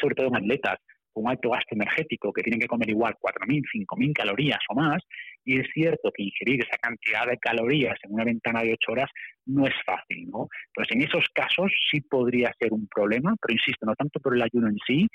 sobre 0.00 0.14
todo 0.14 0.28
en 0.28 0.36
atletas 0.36 0.78
con 1.16 1.28
alto 1.28 1.48
gasto 1.48 1.74
energético, 1.74 2.30
que 2.30 2.42
tienen 2.42 2.60
que 2.60 2.66
comer 2.66 2.90
igual 2.90 3.14
4.000, 3.18 3.62
5.000 3.72 4.12
calorías 4.12 4.58
o 4.68 4.74
más, 4.74 5.02
y 5.46 5.58
es 5.58 5.66
cierto 5.72 6.12
que 6.12 6.24
ingerir 6.24 6.62
esa 6.62 6.76
cantidad 6.76 7.26
de 7.26 7.38
calorías 7.38 7.96
en 8.02 8.12
una 8.12 8.24
ventana 8.24 8.62
de 8.62 8.74
8 8.74 8.92
horas 8.92 9.10
no 9.46 9.66
es 9.66 9.72
fácil, 9.86 10.28
¿no? 10.28 10.48
Pues 10.74 10.88
en 10.90 11.00
esos 11.00 11.24
casos 11.32 11.72
sí 11.90 12.02
podría 12.02 12.52
ser 12.60 12.70
un 12.74 12.86
problema, 12.86 13.34
pero 13.40 13.54
insisto, 13.54 13.86
no 13.86 13.94
tanto 13.94 14.20
por 14.20 14.36
el 14.36 14.42
ayuno 14.42 14.68
en 14.68 14.76
sí, 14.86 15.06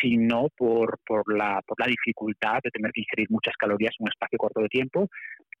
sino 0.00 0.48
por, 0.56 1.00
por, 1.04 1.36
la, 1.36 1.60
por 1.66 1.80
la 1.80 1.86
dificultad 1.86 2.60
de 2.62 2.70
tener 2.70 2.92
que 2.92 3.00
ingerir 3.00 3.26
muchas 3.30 3.56
calorías 3.56 3.94
en 3.98 4.04
un 4.04 4.10
espacio 4.10 4.38
corto 4.38 4.60
de 4.60 4.68
tiempo 4.68 5.08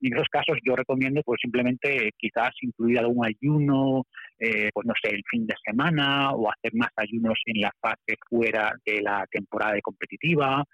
en 0.00 0.14
esos 0.14 0.28
casos 0.28 0.58
yo 0.64 0.76
recomiendo 0.76 1.22
pues 1.24 1.40
simplemente 1.40 2.10
quizás 2.16 2.50
incluir 2.62 2.98
algún 2.98 3.26
ayuno, 3.26 4.04
eh, 4.38 4.70
pues 4.72 4.86
no 4.86 4.94
sé, 5.02 5.14
el 5.14 5.22
fin 5.30 5.46
de 5.46 5.54
semana 5.64 6.32
o 6.32 6.50
hacer 6.50 6.72
más 6.74 6.90
ayunos 6.96 7.38
en 7.46 7.62
la 7.62 7.72
fase 7.80 8.16
fuera 8.28 8.72
de 8.84 9.02
la 9.02 9.26
temporada 9.30 9.78
competitiva, 9.82 10.64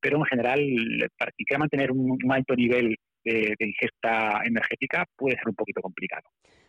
pero 0.00 0.18
en 0.18 0.24
general 0.24 0.60
para 1.18 1.32
que 1.36 1.44
quiera 1.44 1.60
mantener 1.60 1.92
un, 1.92 2.18
alto 2.30 2.54
nivel 2.54 2.96
de, 3.24 3.54
de 3.58 3.66
ingesta 3.66 4.42
energética 4.44 5.04
puede 5.16 5.36
ser 5.36 5.48
un 5.48 5.54
poquito 5.54 5.80
complicado. 5.80 6.28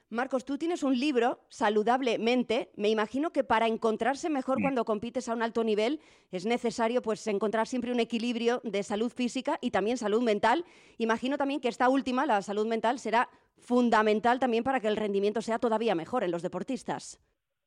Marcos, 0.09 0.45
tú 0.45 0.57
tienes 0.57 0.83
un 0.83 0.99
libro, 0.99 1.39
Saludablemente. 1.49 2.69
Me 2.75 2.89
imagino 2.89 3.31
que 3.31 3.43
para 3.43 3.67
encontrarse 3.67 4.29
mejor 4.29 4.61
cuando 4.61 4.85
compites 4.85 5.27
a 5.27 5.33
un 5.33 5.41
alto 5.41 5.63
nivel 5.63 5.99
es 6.31 6.45
necesario 6.45 7.01
pues, 7.01 7.25
encontrar 7.25 7.67
siempre 7.67 7.91
un 7.91 7.99
equilibrio 7.99 8.61
de 8.63 8.83
salud 8.83 9.11
física 9.11 9.57
y 9.61 9.71
también 9.71 9.97
salud 9.97 10.21
mental. 10.21 10.63
Imagino 10.99 11.37
también 11.37 11.59
que 11.59 11.69
esta 11.69 11.89
última, 11.89 12.27
la 12.27 12.43
salud 12.43 12.67
mental, 12.67 12.99
será 12.99 13.29
fundamental 13.57 14.39
también 14.39 14.63
para 14.63 14.79
que 14.79 14.87
el 14.87 14.95
rendimiento 14.95 15.41
sea 15.41 15.57
todavía 15.57 15.95
mejor 15.95 16.23
en 16.23 16.31
los 16.31 16.43
deportistas. 16.43 17.19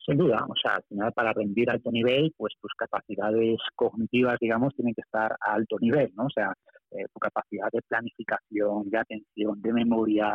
Sin 0.07 0.17
duda, 0.17 0.47
o 0.49 0.55
sea, 0.55 0.77
al 0.77 0.85
final 0.85 1.13
para 1.13 1.33
rendir 1.33 1.69
a 1.69 1.75
alto 1.75 1.91
nivel, 1.91 2.33
pues 2.37 2.55
tus 2.61 2.73
capacidades 2.79 3.59
cognitivas, 3.75 4.39
digamos, 4.41 4.75
tienen 4.75 4.95
que 4.95 5.03
estar 5.03 5.33
a 5.33 5.53
alto 5.55 5.77
nivel, 5.81 6.13
¿no? 6.15 6.27
O 6.27 6.31
sea, 6.31 6.55
eh, 6.93 7.05
tu 7.13 7.19
capacidad 7.19 7.69
de 7.71 7.83
planificación, 7.83 8.89
de 8.89 8.99
atención, 8.99 9.61
de 9.61 9.73
memoria, 9.73 10.35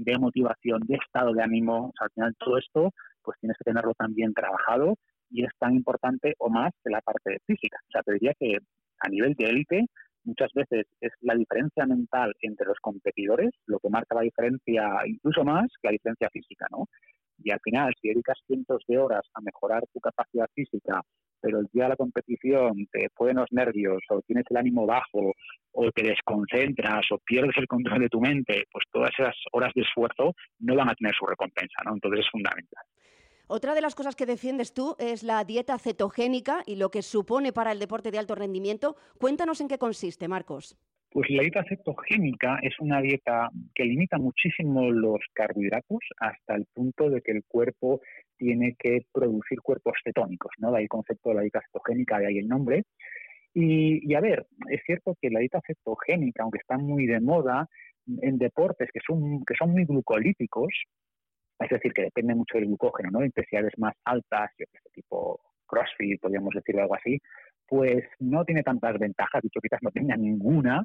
de 0.00 0.18
motivación, 0.18 0.80
de 0.86 0.96
estado 0.96 1.32
de 1.32 1.42
ánimo. 1.42 1.92
al 2.00 2.10
final 2.10 2.34
todo 2.38 2.58
esto, 2.58 2.90
pues 3.22 3.38
tienes 3.40 3.56
que 3.58 3.64
tenerlo 3.64 3.94
también 3.94 4.32
trabajado 4.34 4.96
y 5.30 5.44
es 5.44 5.50
tan 5.58 5.74
importante 5.74 6.34
o 6.38 6.50
más 6.50 6.72
que 6.82 6.90
la 6.90 7.00
parte 7.00 7.38
física. 7.46 7.78
O 7.88 7.90
sea, 7.90 8.02
te 8.02 8.14
diría 8.14 8.34
que 8.38 8.58
a 9.00 9.08
nivel 9.08 9.34
de 9.34 9.44
élite, 9.46 9.86
muchas 10.24 10.52
veces 10.54 10.86
es 11.00 11.12
la 11.20 11.34
diferencia 11.34 11.84
mental 11.86 12.32
entre 12.40 12.66
los 12.66 12.78
competidores 12.80 13.50
lo 13.66 13.78
que 13.80 13.88
marca 13.88 14.14
la 14.14 14.22
diferencia, 14.22 14.88
incluso 15.06 15.44
más 15.44 15.66
que 15.80 15.88
la 15.88 15.92
diferencia 15.92 16.28
física, 16.30 16.66
¿no? 16.70 16.86
Y 17.42 17.50
al 17.50 17.60
final, 17.60 17.92
si 18.00 18.08
dedicas 18.08 18.38
cientos 18.46 18.84
de 18.86 18.98
horas 18.98 19.22
a 19.34 19.40
mejorar 19.40 19.82
tu 19.92 20.00
capacidad 20.00 20.46
física, 20.54 21.02
pero 21.42 21.58
el 21.58 21.66
día 21.72 21.84
de 21.84 21.88
la 21.90 21.96
competición 21.96 22.86
te 22.90 23.08
pueden 23.14 23.36
los 23.36 23.50
nervios 23.50 24.00
o 24.08 24.22
tienes 24.22 24.44
el 24.48 24.56
ánimo 24.56 24.86
bajo 24.86 25.32
o 25.72 25.90
te 25.90 26.04
desconcentras 26.04 27.04
o 27.10 27.18
pierdes 27.18 27.56
el 27.58 27.66
control 27.66 28.00
de 28.00 28.08
tu 28.08 28.20
mente, 28.20 28.64
pues 28.70 28.84
todas 28.90 29.10
esas 29.18 29.34
horas 29.52 29.72
de 29.74 29.82
esfuerzo 29.82 30.34
no 30.60 30.76
van 30.76 30.88
a 30.88 30.94
tener 30.94 31.14
su 31.14 31.26
recompensa, 31.26 31.82
¿no? 31.84 31.94
Entonces 31.94 32.20
es 32.20 32.30
fundamental. 32.30 32.84
Otra 33.48 33.74
de 33.74 33.82
las 33.82 33.94
cosas 33.94 34.16
que 34.16 34.24
defiendes 34.24 34.72
tú 34.72 34.96
es 34.98 35.22
la 35.22 35.44
dieta 35.44 35.78
cetogénica 35.78 36.62
y 36.66 36.76
lo 36.76 36.90
que 36.90 37.02
supone 37.02 37.52
para 37.52 37.72
el 37.72 37.80
deporte 37.80 38.10
de 38.10 38.18
alto 38.18 38.34
rendimiento. 38.34 38.96
Cuéntanos 39.18 39.60
en 39.60 39.68
qué 39.68 39.78
consiste, 39.78 40.28
Marcos. 40.28 40.78
Pues 41.10 41.28
la 41.28 41.42
dieta 41.42 41.62
cetogénica 41.68 42.58
es 42.62 42.72
una 42.80 43.02
dieta 43.02 43.50
que 43.74 43.84
limita 43.84 44.16
muchísimo 44.16 44.90
los 44.90 45.18
carbohidratos 45.34 45.98
hasta 46.16 46.54
el 46.54 46.64
punto 46.72 47.10
de 47.10 47.20
que 47.20 47.32
el 47.32 47.44
cuerpo 47.44 48.00
tiene 48.42 48.74
que 48.76 49.06
producir 49.12 49.60
cuerpos 49.60 49.94
cetónicos, 50.02 50.50
¿no? 50.58 50.72
De 50.72 50.78
ahí 50.78 50.82
el 50.82 50.88
concepto 50.88 51.28
de 51.28 51.36
la 51.36 51.42
dieta 51.42 51.62
cetogénica, 51.64 52.18
de 52.18 52.26
ahí 52.26 52.38
el 52.38 52.48
nombre. 52.48 52.82
Y, 53.54 54.12
a 54.14 54.20
ver, 54.20 54.46
es 54.68 54.80
cierto 54.84 55.16
que 55.20 55.30
la 55.30 55.38
dieta 55.38 55.60
cetogénica, 55.64 56.42
aunque 56.42 56.58
está 56.58 56.76
muy 56.76 57.06
de 57.06 57.20
moda 57.20 57.68
en 58.20 58.38
deportes 58.38 58.88
que 58.92 58.98
son, 59.06 59.44
que 59.44 59.54
son 59.56 59.70
muy 59.70 59.84
glucolíticos, 59.84 60.72
es 61.60 61.70
decir, 61.70 61.92
que 61.92 62.02
depende 62.02 62.34
mucho 62.34 62.58
del 62.58 62.66
glucógeno, 62.66 63.10
¿no? 63.12 63.24
Intensidades 63.24 63.78
más 63.78 63.94
altas, 64.04 64.50
yo 64.58 64.66
que 64.72 64.90
tipo 64.92 65.38
CrossFit, 65.66 66.20
podríamos 66.20 66.52
decir 66.54 66.80
algo 66.80 66.96
así, 66.96 67.20
pues 67.68 68.04
no 68.18 68.44
tiene 68.44 68.64
tantas 68.64 68.98
ventajas, 68.98 69.40
dicho 69.40 69.60
quizás 69.60 69.80
no 69.82 69.92
tenga 69.92 70.16
ninguna, 70.16 70.82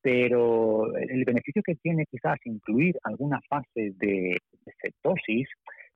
pero 0.00 0.94
el 0.96 1.24
beneficio 1.24 1.62
que 1.62 1.74
tiene 1.76 2.06
quizás 2.06 2.38
incluir 2.44 2.96
alguna 3.02 3.40
fase 3.48 3.92
de, 3.98 4.38
cetosis 4.80 5.48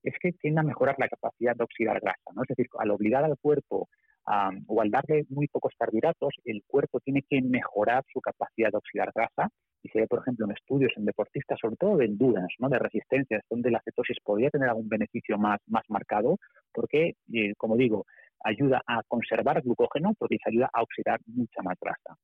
es 0.08 0.14
que 0.20 0.32
tiende 0.32 0.60
a 0.60 0.64
mejorar 0.64 0.96
la 0.98 1.08
capacidad 1.08 1.54
de 1.54 1.64
oxidar 1.64 2.00
grasa, 2.00 2.30
¿no? 2.34 2.42
Es 2.42 2.48
decir, 2.48 2.66
al 2.78 2.90
obligar 2.90 3.24
al 3.24 3.36
cuerpo 3.38 3.88
o 4.66 4.82
al 4.82 4.90
darle 4.90 5.24
muy 5.30 5.48
pocos 5.48 5.72
carbohidratos, 5.78 6.34
el 6.44 6.62
cuerpo 6.66 7.00
tiene 7.00 7.22
que 7.22 7.40
mejorar 7.40 8.04
su 8.12 8.20
capacidad 8.20 8.70
de 8.70 8.76
oxidar 8.76 9.10
grasa. 9.14 9.48
Y 9.82 9.88
se 9.88 10.00
ve, 10.00 10.06
por 10.06 10.20
ejemplo, 10.20 10.44
en 10.44 10.52
estudios 10.52 10.92
en 10.96 11.04
deportistas, 11.04 11.58
sobre 11.60 11.76
todo 11.76 11.96
de 11.96 12.06
endurance, 12.06 12.54
¿no? 12.58 12.68
de 12.68 12.78
resistencias, 12.78 13.42
donde 13.48 13.70
la 13.70 13.80
cetosis 13.84 14.18
podría 14.22 14.50
tener 14.50 14.68
algún 14.68 14.88
beneficio 14.88 15.38
más, 15.38 15.60
más 15.66 15.84
marcado, 15.88 16.36
porque, 16.72 17.14
eh, 17.32 17.54
como 17.56 17.76
digo, 17.76 18.04
ayuda 18.44 18.82
a 18.86 19.02
conservar 19.06 19.62
glucógeno, 19.62 20.14
porque 20.18 20.36
se 20.42 20.50
ayuda 20.50 20.68
a 20.72 20.82
oxidar 20.82 21.20
mucha 21.26 21.62
más 21.62 21.78
grasa. 21.80 22.18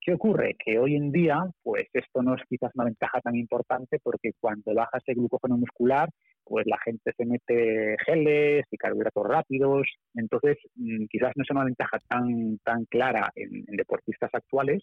¿Qué 0.00 0.14
ocurre? 0.14 0.56
Que 0.58 0.78
hoy 0.78 0.96
en 0.96 1.12
día, 1.12 1.38
pues 1.62 1.84
esto 1.92 2.22
no 2.22 2.34
es 2.34 2.42
quizás 2.48 2.72
una 2.74 2.86
ventaja 2.86 3.20
tan 3.20 3.36
importante 3.36 4.00
porque 4.02 4.32
cuando 4.40 4.74
bajas 4.74 5.02
el 5.06 5.14
glucógeno 5.14 5.56
muscular, 5.56 6.08
pues 6.44 6.66
la 6.66 6.78
gente 6.84 7.12
se 7.16 7.24
mete 7.24 7.96
geles 8.04 8.64
y 8.70 8.76
carbohidratos 8.76 9.26
rápidos. 9.26 9.86
Entonces, 10.14 10.58
mm, 10.74 11.06
quizás 11.10 11.32
no 11.36 11.42
es 11.42 11.50
una 11.50 11.64
ventaja 11.64 11.98
tan, 12.08 12.58
tan 12.64 12.84
clara 12.86 13.30
en, 13.34 13.64
deportistas 13.76 14.30
actuales, 14.32 14.82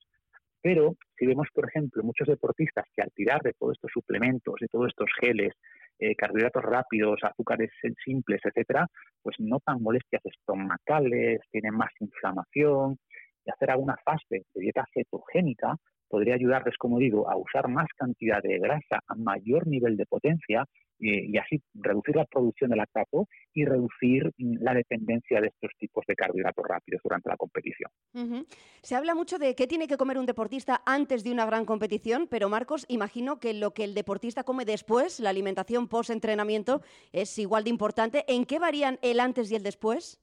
pero 0.61 0.95
si 1.17 1.25
vemos, 1.25 1.47
por 1.53 1.67
ejemplo, 1.67 2.03
muchos 2.03 2.27
deportistas 2.27 2.85
que 2.95 3.01
al 3.01 3.11
tirar 3.13 3.41
de 3.41 3.53
todos 3.53 3.73
estos 3.73 3.91
suplementos, 3.93 4.55
de 4.59 4.67
todos 4.67 4.87
estos 4.87 5.09
geles, 5.19 5.53
eh, 5.99 6.15
carbohidratos 6.15 6.63
rápidos, 6.63 7.19
azúcares 7.23 7.71
simples, 8.03 8.41
etcétera, 8.43 8.87
pues 9.21 9.35
notan 9.39 9.81
molestias 9.81 10.21
estomacales, 10.25 11.39
tienen 11.51 11.75
más 11.75 11.91
inflamación, 11.99 12.97
y 13.45 13.51
hacer 13.51 13.71
alguna 13.71 13.95
fase 14.03 14.43
de 14.53 14.61
dieta 14.61 14.85
cetogénica 14.93 15.75
podría 16.09 16.35
ayudarles, 16.35 16.75
como 16.77 16.99
digo, 16.99 17.29
a 17.29 17.37
usar 17.37 17.67
más 17.69 17.87
cantidad 17.95 18.41
de 18.41 18.59
grasa 18.59 19.01
a 19.07 19.15
mayor 19.15 19.67
nivel 19.67 19.95
de 19.95 20.05
potencia 20.05 20.65
y 20.99 21.37
así 21.37 21.61
reducir 21.73 22.15
la 22.15 22.25
producción 22.25 22.69
del 22.69 22.79
lactato 22.79 23.27
y 23.53 23.65
reducir 23.65 24.31
mm, 24.37 24.57
la 24.61 24.73
dependencia 24.73 25.39
de 25.39 25.47
estos 25.47 25.71
tipos 25.79 26.03
de 26.07 26.15
carbohidratos 26.15 26.65
rápidos 26.67 27.01
durante 27.03 27.29
la 27.29 27.37
competición. 27.37 27.89
Se 28.81 28.95
habla 28.95 29.15
mucho 29.15 29.37
de 29.37 29.55
qué 29.55 29.65
tiene 29.65 29.87
que 29.87 29.97
comer 29.97 30.17
un 30.17 30.25
deportista 30.25 30.81
antes 30.85 31.23
de 31.23 31.31
una 31.31 31.45
gran 31.45 31.65
competición, 31.65 32.27
pero 32.29 32.49
Marcos, 32.49 32.85
imagino 32.89 33.39
que 33.39 33.53
lo 33.53 33.73
que 33.73 33.85
el 33.85 33.93
deportista 33.93 34.43
come 34.43 34.65
después, 34.65 35.19
la 35.19 35.29
alimentación 35.29 35.87
post-entrenamiento, 35.87 36.81
es 37.13 37.37
igual 37.39 37.63
de 37.63 37.69
importante. 37.69 38.25
¿En 38.27 38.45
qué 38.45 38.59
varían 38.59 38.99
el 39.01 39.19
antes 39.19 39.51
y 39.51 39.55
el 39.55 39.63
después? 39.63 40.19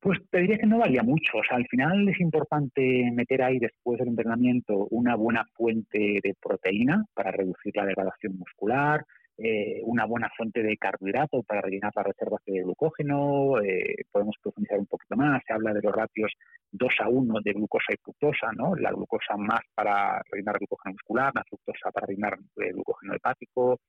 Pues 0.00 0.18
te 0.30 0.38
diría 0.38 0.58
que 0.58 0.66
no 0.66 0.78
varía 0.78 1.02
mucho. 1.02 1.38
O 1.38 1.44
sea, 1.44 1.58
al 1.58 1.66
final 1.68 2.08
es 2.08 2.18
importante 2.20 3.10
meter 3.12 3.42
ahí 3.42 3.58
después 3.58 3.98
del 3.98 4.08
entrenamiento 4.08 4.86
una 4.90 5.14
buena 5.14 5.44
fuente 5.54 6.20
de 6.22 6.34
proteína 6.40 7.04
para 7.14 7.30
reducir 7.30 7.76
la 7.76 7.84
degradación 7.84 8.38
muscular, 8.38 9.04
eh, 9.42 9.80
una 9.84 10.04
buena 10.04 10.30
fuente 10.36 10.62
de 10.62 10.76
carbohidrato 10.76 11.42
para 11.42 11.62
rellenar 11.62 11.92
las 11.96 12.06
reservas 12.06 12.42
de 12.46 12.62
glucógeno, 12.62 13.58
eh, 13.62 14.04
podemos 14.12 14.36
profundizar 14.42 14.78
un 14.78 14.86
poquito 14.86 15.16
más, 15.16 15.42
se 15.46 15.54
habla 15.54 15.72
de 15.72 15.80
los 15.80 15.94
ratios 15.94 16.30
2 16.72 16.94
a 17.00 17.08
1 17.08 17.40
de 17.42 17.52
glucosa 17.54 17.92
y 17.94 17.96
fructosa, 18.02 18.52
¿no? 18.54 18.74
la 18.76 18.90
glucosa 18.90 19.38
más 19.38 19.60
para 19.74 20.20
rellenar 20.30 20.58
glucógeno 20.58 20.92
muscular, 20.92 21.32
la 21.34 21.44
fructosa 21.44 21.90
para 21.90 22.06
rellenar 22.06 22.38
eh, 22.56 22.72
glucógeno 22.72 23.14
hepático, 23.14 23.80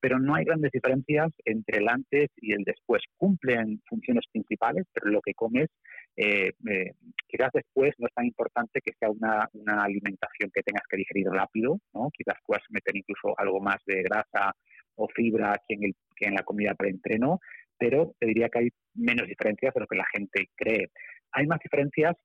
pero 0.00 0.18
no 0.18 0.34
hay 0.34 0.44
grandes 0.44 0.70
diferencias 0.72 1.32
entre 1.44 1.78
el 1.78 1.88
antes 1.88 2.28
y 2.36 2.52
el 2.52 2.62
después. 2.64 3.02
Cumplen 3.16 3.80
funciones 3.88 4.24
principales, 4.30 4.86
pero 4.92 5.10
lo 5.10 5.20
que 5.20 5.34
comes 5.34 5.68
eh, 6.16 6.50
eh, 6.68 6.92
quizás 7.26 7.50
después 7.52 7.92
no 7.98 8.06
es 8.06 8.14
tan 8.14 8.26
importante 8.26 8.80
que 8.84 8.92
sea 8.98 9.10
una, 9.10 9.48
alimentación 9.82 10.50
que 10.52 10.62
tengas 10.62 10.84
que 10.88 10.98
digerir 10.98 11.26
rápido, 11.28 11.78
¿no? 11.94 12.10
Quizás 12.12 12.36
puedas 12.44 12.64
meter 12.70 12.96
incluso 12.96 13.34
algo 13.38 13.60
más 13.60 13.78
de 13.86 14.02
grasa 14.02 14.54
o 14.96 15.08
fibra 15.08 15.56
que 15.66 15.74
en, 15.74 15.84
el, 15.84 15.94
que 16.16 16.26
en 16.26 16.34
la 16.34 16.42
comida 16.42 16.74
preentreno, 16.74 17.40
pero 17.78 18.14
te 18.18 18.26
diría 18.26 18.48
que 18.48 18.58
hay 18.58 18.68
menos 18.94 19.26
diferencias 19.26 19.72
de 19.72 19.80
lo 19.80 19.86
que 19.86 19.96
la 19.96 20.06
gente 20.12 20.48
cree. 20.56 20.90
Hay 21.32 21.46
más 21.46 21.60
diferencias 21.60 22.16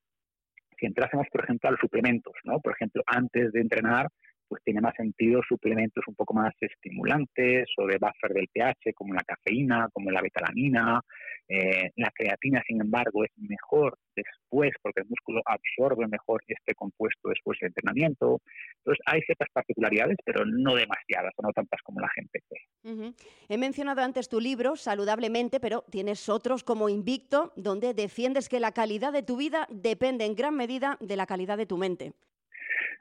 si 0.77 0.85
entrásemos, 0.85 1.27
por 1.31 1.43
ejemplo, 1.43 1.69
a 1.69 1.71
los 1.71 1.79
suplementos, 1.79 2.33
¿no? 2.43 2.59
Por 2.59 2.73
ejemplo, 2.73 3.01
antes 3.05 3.51
de 3.53 3.61
entrenar, 3.61 4.07
pues 4.47 4.63
tiene 4.63 4.81
más 4.81 4.93
sentido 4.95 5.41
suplementos 5.47 6.03
un 6.07 6.15
poco 6.15 6.33
más 6.33 6.53
estimulantes 6.59 7.67
o 7.77 7.87
de 7.87 7.97
buffer 7.97 8.33
del 8.33 8.47
pH, 8.53 8.93
como 8.93 9.13
la 9.13 9.23
cafeína, 9.23 9.89
como 9.93 10.11
la 10.11 10.21
betalanina. 10.21 11.01
Eh, 11.47 11.91
la 11.97 12.11
creatina, 12.11 12.63
sin 12.67 12.81
embargo, 12.81 13.23
es 13.23 13.31
mejor 13.37 13.99
después 14.15 14.71
porque 14.81 15.01
el 15.01 15.07
músculo 15.07 15.41
absorbe 15.45 16.07
mejor 16.07 16.41
este 16.47 16.73
compuesto 16.73 17.29
después 17.29 17.59
del 17.59 17.67
entrenamiento. 17.67 18.41
Entonces, 18.77 19.03
hay 19.05 19.21
ciertas 19.21 19.49
particularidades, 19.53 20.17
pero 20.25 20.43
no 20.45 20.75
demasiadas, 20.75 21.33
no 21.41 21.51
tantas 21.51 21.81
como 21.83 21.99
la 21.99 22.09
gente 22.15 22.41
cree. 22.47 23.13
He 23.47 23.57
mencionado 23.57 24.01
antes 24.01 24.29
tu 24.29 24.39
libro, 24.39 24.75
Saludablemente, 24.75 25.59
pero 25.59 25.83
tienes 25.91 26.29
otros 26.29 26.63
como 26.63 26.89
Invicto, 26.89 27.53
donde 27.55 27.93
defiendes 27.93 28.49
que 28.49 28.59
la 28.59 28.71
calidad 28.71 29.13
de 29.13 29.23
tu 29.23 29.37
vida 29.37 29.67
depende 29.69 30.25
en 30.25 30.35
gran 30.35 30.55
medida 30.55 30.97
de 30.99 31.15
la 31.15 31.25
calidad 31.25 31.57
de 31.57 31.65
tu 31.65 31.77
mente. 31.77 32.13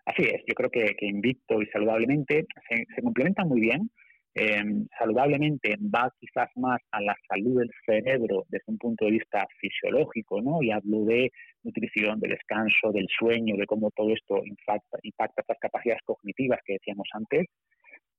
Así 0.07 0.23
es, 0.23 0.43
yo 0.47 0.55
creo 0.55 0.71
que, 0.71 0.95
Invicto 1.01 1.63
y 1.63 1.67
Saludablemente 1.67 2.47
se, 2.69 3.03
complementan 3.03 3.49
muy 3.49 3.61
bien. 3.61 3.91
Em, 4.37 4.87
saludablemente 4.99 5.77
va 5.81 6.13
quizás 6.19 6.51
más 6.57 6.81
a 6.91 7.01
la 7.01 7.17
salud 7.29 7.61
del 7.61 7.71
cerebro 7.87 8.45
desde 8.49 8.65
un 8.67 8.79
punto 8.79 9.05
de 9.05 9.13
vista 9.13 9.47
fisiológico, 9.61 10.43
¿no? 10.43 10.61
Y 10.61 10.73
hablo 10.73 11.05
de 11.05 11.31
nutrición, 11.63 12.19
de 12.19 12.31
descanso, 12.31 12.91
del 12.93 13.07
sueño, 13.17 13.57
de 13.57 13.65
cómo 13.67 13.93
todo 13.93 14.13
esto 14.13 14.45
impacta, 14.45 14.99
impacta 15.03 15.43
estas 15.43 15.59
capacidades 15.61 16.03
cognitivas 16.05 16.59
que 16.67 16.75
decíamos 16.75 17.09
antes. 17.13 17.47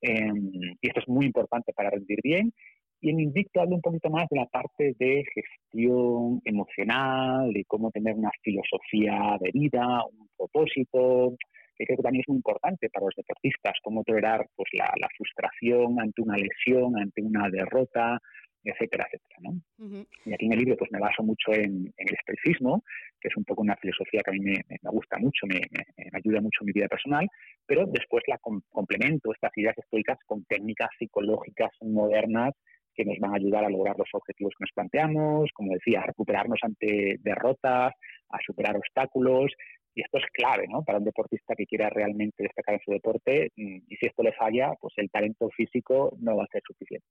Em, 0.01 0.51
y 0.81 0.87
esto 0.87 1.01
es 1.01 1.07
muy 1.09 1.25
importante 1.25 1.73
para 1.73 1.89
rendir 1.89 2.19
bien. 2.23 2.53
Y 3.01 3.09
en 3.09 3.19
Invicto 3.19 3.61
hablo 3.61 3.75
un 3.75 3.81
poquito 3.81 4.09
más 4.09 4.27
de 4.29 4.37
la 4.37 4.45
parte 4.47 4.95
de 4.97 5.23
gestión 5.33 6.41
emocional, 6.45 7.51
de 7.53 7.65
cómo 7.65 7.91
tener 7.91 8.15
una 8.15 8.31
filosofía 8.41 9.37
de 9.41 9.51
vida, 9.51 10.03
un 10.05 10.27
propósito, 10.37 11.35
que 11.77 11.85
creo 11.85 11.97
que 11.97 12.03
también 12.03 12.21
es 12.21 12.29
muy 12.29 12.37
importante 12.37 12.89
para 12.89 13.05
los 13.05 13.15
deportistas, 13.15 13.73
cómo 13.83 14.03
tolerar 14.03 14.47
pues, 14.55 14.69
la, 14.73 15.07
frustración 15.17 15.99
ante 15.99 16.21
una 16.21 16.37
lesión, 16.37 16.97
ante 16.97 17.21
una 17.21 17.49
derrota, 17.49 18.19
etcétera, 18.63 19.05
etcétera. 19.05 19.37
¿no? 19.41 20.05
Y 20.25 20.33
aquí 20.33 20.45
en 20.45 20.53
el 20.53 20.59
libro 20.59 20.75
pues 20.77 20.91
me 20.91 20.99
baso 20.99 21.23
mucho 21.23 21.53
en, 21.53 21.93
el 21.97 22.15
estoicismo, 22.15 22.83
que 23.21 23.27
es 23.27 23.37
un 23.37 23.43
poco 23.43 23.61
una 23.61 23.75
filosofía 23.75 24.21
que 24.23 24.31
a 24.31 24.33
mí 24.33 24.39
me, 24.39 24.63
gusta 24.91 25.17
mucho, 25.19 25.45
me, 25.47 25.61
ayuda 26.13 26.41
mucho 26.41 26.61
en 26.61 26.65
mi 26.65 26.71
vida 26.73 26.87
personal, 26.87 27.27
pero 27.65 27.85
después 27.85 28.23
la 28.27 28.39
complemento, 28.39 29.31
estas 29.31 29.51
ideas 29.57 29.77
estoicas, 29.77 30.17
con 30.25 30.43
técnicas 30.45 30.89
psicológicas 30.97 31.71
modernas 31.81 32.53
que 32.95 33.05
nos 33.05 33.19
van 33.19 33.33
a 33.33 33.35
ayudar 33.35 33.65
a 33.65 33.69
lograr 33.69 33.97
los 33.97 34.07
objetivos 34.13 34.53
que 34.57 34.63
nos 34.63 34.71
planteamos, 34.73 35.49
como 35.53 35.73
decía, 35.73 35.99
a 35.99 36.07
recuperarnos 36.07 36.59
ante 36.63 37.17
derrotas, 37.19 37.93
a 38.29 38.37
superar 38.45 38.77
obstáculos 38.77 39.51
y 39.95 40.01
esto 40.01 40.17
es 40.17 40.25
clave 40.33 40.67
¿no? 40.67 40.83
para 40.83 40.97
un 40.97 41.05
deportista 41.05 41.55
que 41.55 41.65
quiera 41.65 41.89
realmente 41.89 42.43
destacar 42.43 42.75
en 42.75 42.81
su 42.83 42.91
deporte 42.91 43.51
mm, 43.55 43.77
y 43.87 43.95
si 43.95 44.05
esto 44.05 44.21
le 44.21 44.33
falla, 44.33 44.73
pues 44.79 44.93
el 44.97 45.09
talento 45.09 45.49
físico 45.49 46.15
no 46.19 46.35
va 46.35 46.43
a 46.43 46.47
ser 46.47 46.61
suficiente. 46.65 47.07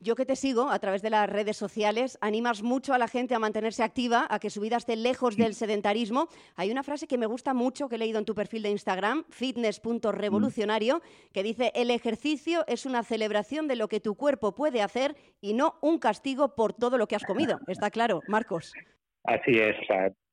Yo 0.00 0.16
que 0.16 0.26
te 0.26 0.34
sigo 0.34 0.68
a 0.68 0.80
través 0.80 1.00
de 1.00 1.10
las 1.10 1.30
redes 1.30 1.56
sociales, 1.56 2.18
animas 2.20 2.64
mucho 2.64 2.92
a 2.92 2.98
la 2.98 3.06
gente 3.06 3.36
a 3.36 3.38
mantenerse 3.38 3.84
activa, 3.84 4.26
a 4.28 4.40
que 4.40 4.50
su 4.50 4.60
vida 4.60 4.76
esté 4.76 4.96
lejos 4.96 5.36
del 5.36 5.54
sedentarismo. 5.54 6.26
Hay 6.56 6.72
una 6.72 6.82
frase 6.82 7.06
que 7.06 7.18
me 7.18 7.26
gusta 7.26 7.54
mucho 7.54 7.88
que 7.88 7.94
he 7.94 7.98
leído 7.98 8.18
en 8.18 8.24
tu 8.24 8.34
perfil 8.34 8.64
de 8.64 8.70
Instagram, 8.70 9.22
fitness.revolucionario, 9.30 11.02
que 11.32 11.44
dice, 11.44 11.70
el 11.76 11.92
ejercicio 11.92 12.64
es 12.66 12.84
una 12.84 13.04
celebración 13.04 13.68
de 13.68 13.76
lo 13.76 13.86
que 13.86 14.00
tu 14.00 14.16
cuerpo 14.16 14.56
puede 14.56 14.82
hacer 14.82 15.14
y 15.40 15.54
no 15.54 15.76
un 15.82 16.00
castigo 16.00 16.56
por 16.56 16.72
todo 16.72 16.98
lo 16.98 17.06
que 17.06 17.14
has 17.14 17.24
comido. 17.24 17.60
Está 17.68 17.92
claro, 17.92 18.22
Marcos. 18.26 18.72
Así 19.22 19.52
es, 19.56 19.76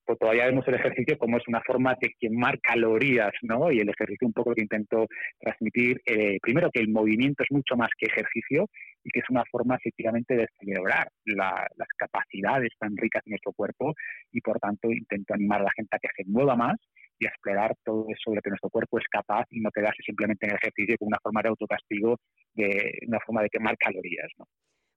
pues 0.09 0.17
todavía 0.17 0.47
vemos 0.47 0.67
el 0.67 0.73
ejercicio 0.73 1.19
como 1.19 1.37
es 1.37 1.47
una 1.47 1.61
forma 1.61 1.95
de 2.01 2.15
quemar 2.19 2.59
calorías, 2.61 3.29
¿no? 3.43 3.71
Y 3.71 3.77
el 3.79 3.89
ejercicio 3.89 4.25
un 4.25 4.33
poco 4.33 4.55
que 4.55 4.63
intento 4.63 5.05
transmitir, 5.39 6.01
eh, 6.03 6.39
primero 6.41 6.71
que 6.73 6.79
el 6.79 6.89
movimiento 6.89 7.43
es 7.43 7.51
mucho 7.51 7.75
más 7.75 7.89
que 7.95 8.07
ejercicio 8.07 8.65
y 9.03 9.11
que 9.11 9.19
es 9.19 9.29
una 9.29 9.43
forma 9.51 9.75
efectivamente 9.75 10.35
de 10.35 10.47
celebrar 10.59 11.11
las 11.25 11.87
capacidades 11.95 12.71
tan 12.79 12.97
ricas 12.97 13.21
de 13.23 13.29
nuestro 13.29 13.53
cuerpo 13.53 13.93
y 14.31 14.41
por 14.41 14.57
tanto 14.57 14.89
intento 14.89 15.35
animar 15.35 15.61
a 15.61 15.65
la 15.65 15.71
gente 15.75 15.95
a 15.95 15.99
que 15.99 16.09
se 16.17 16.27
mueva 16.27 16.55
más 16.55 16.77
y 17.19 17.27
a 17.27 17.29
explorar 17.29 17.75
todo 17.85 18.07
eso 18.09 18.31
de 18.31 18.37
lo 18.37 18.41
que 18.41 18.49
nuestro 18.49 18.71
cuerpo 18.71 18.97
es 18.97 19.05
capaz 19.11 19.45
y 19.51 19.59
no 19.59 19.69
quedarse 19.69 20.01
simplemente 20.03 20.47
en 20.47 20.53
el 20.53 20.57
ejercicio 20.57 20.95
como 20.97 21.09
una 21.09 21.19
forma 21.21 21.43
de 21.43 21.49
autocastigo, 21.49 22.17
de 22.55 22.97
una 23.05 23.19
forma 23.23 23.43
de 23.43 23.49
quemar 23.49 23.77
calorías, 23.77 24.31
¿no? 24.39 24.45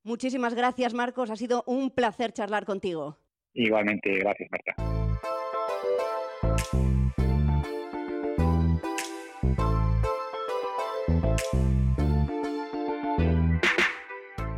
Muchísimas 0.04 0.54
gracias, 0.54 0.95
Marcos. 0.95 1.31
Ha 1.31 1.37
sido 1.37 1.64
un 1.66 1.90
placer 1.90 2.33
charlar 2.33 2.64
contigo. 2.64 3.19
Igualmente, 3.54 4.18
gracias, 4.18 4.50
Marta. 4.50 4.74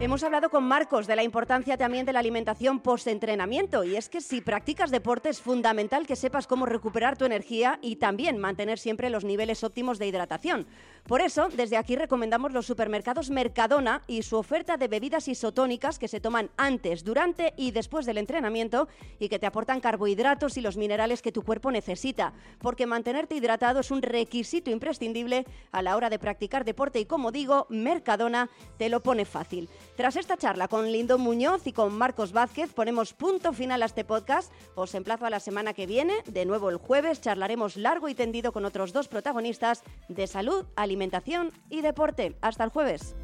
Hemos 0.04 0.22
hablado 0.22 0.50
con 0.50 0.64
Marcos 0.64 1.06
de 1.06 1.16
la 1.16 1.22
importancia 1.22 1.78
también 1.78 2.04
de 2.04 2.12
la 2.12 2.18
alimentación 2.18 2.80
post-entrenamiento 2.80 3.84
y 3.84 3.96
es 3.96 4.10
que 4.10 4.20
si 4.20 4.42
practicas 4.42 4.90
deporte 4.90 5.30
es 5.30 5.40
fundamental 5.40 6.06
que 6.06 6.14
sepas 6.14 6.46
cómo 6.46 6.66
recuperar 6.66 7.16
tu 7.16 7.24
energía 7.24 7.78
y 7.80 7.96
también 7.96 8.36
mantener 8.36 8.78
siempre 8.78 9.08
los 9.08 9.24
niveles 9.24 9.64
óptimos 9.64 9.98
de 9.98 10.06
hidratación. 10.06 10.66
Por 11.06 11.22
eso, 11.22 11.48
desde 11.48 11.78
aquí 11.78 11.96
recomendamos 11.96 12.52
los 12.52 12.66
supermercados 12.66 13.30
Mercadona 13.30 14.02
y 14.06 14.24
su 14.24 14.36
oferta 14.36 14.76
de 14.76 14.88
bebidas 14.88 15.26
isotónicas 15.26 15.98
que 15.98 16.08
se 16.08 16.20
toman 16.20 16.50
antes, 16.58 17.02
durante 17.02 17.54
y 17.56 17.70
después 17.70 18.04
del 18.04 18.18
entrenamiento 18.18 18.88
y 19.18 19.30
que 19.30 19.38
te 19.38 19.46
aportan 19.46 19.80
carbohidratos 19.80 20.58
y 20.58 20.60
los 20.60 20.76
minerales 20.76 21.22
que 21.22 21.32
tu 21.32 21.42
cuerpo 21.42 21.70
necesita, 21.70 22.34
porque 22.58 22.84
mantenerte 22.84 23.36
hidratado 23.36 23.80
es 23.80 23.90
un 23.90 24.02
requisito 24.02 24.70
imprescindible 24.70 25.46
a 25.72 25.80
la 25.80 25.96
hora 25.96 26.10
de 26.10 26.18
practicar 26.18 26.66
deporte 26.66 27.00
y 27.00 27.06
como 27.06 27.32
digo, 27.32 27.66
Mercadona 27.70 28.50
te 28.76 28.90
lo 28.90 29.02
pone 29.02 29.24
fácil. 29.24 29.70
Tras 29.96 30.16
esta 30.16 30.36
charla 30.36 30.66
con 30.66 30.90
Lindo 30.90 31.18
Muñoz 31.18 31.68
y 31.68 31.72
con 31.72 31.96
Marcos 31.96 32.32
Vázquez, 32.32 32.72
ponemos 32.72 33.12
punto 33.12 33.52
final 33.52 33.80
a 33.80 33.86
este 33.86 34.04
podcast. 34.04 34.52
Os 34.74 34.92
emplazo 34.96 35.24
a 35.24 35.30
la 35.30 35.38
semana 35.38 35.72
que 35.72 35.86
viene. 35.86 36.14
De 36.26 36.44
nuevo 36.44 36.68
el 36.68 36.78
jueves 36.78 37.20
charlaremos 37.20 37.76
largo 37.76 38.08
y 38.08 38.14
tendido 38.16 38.50
con 38.50 38.64
otros 38.64 38.92
dos 38.92 39.06
protagonistas 39.06 39.84
de 40.08 40.26
salud, 40.26 40.66
alimentación 40.74 41.52
y 41.70 41.80
deporte. 41.80 42.36
Hasta 42.40 42.64
el 42.64 42.70
jueves. 42.70 43.14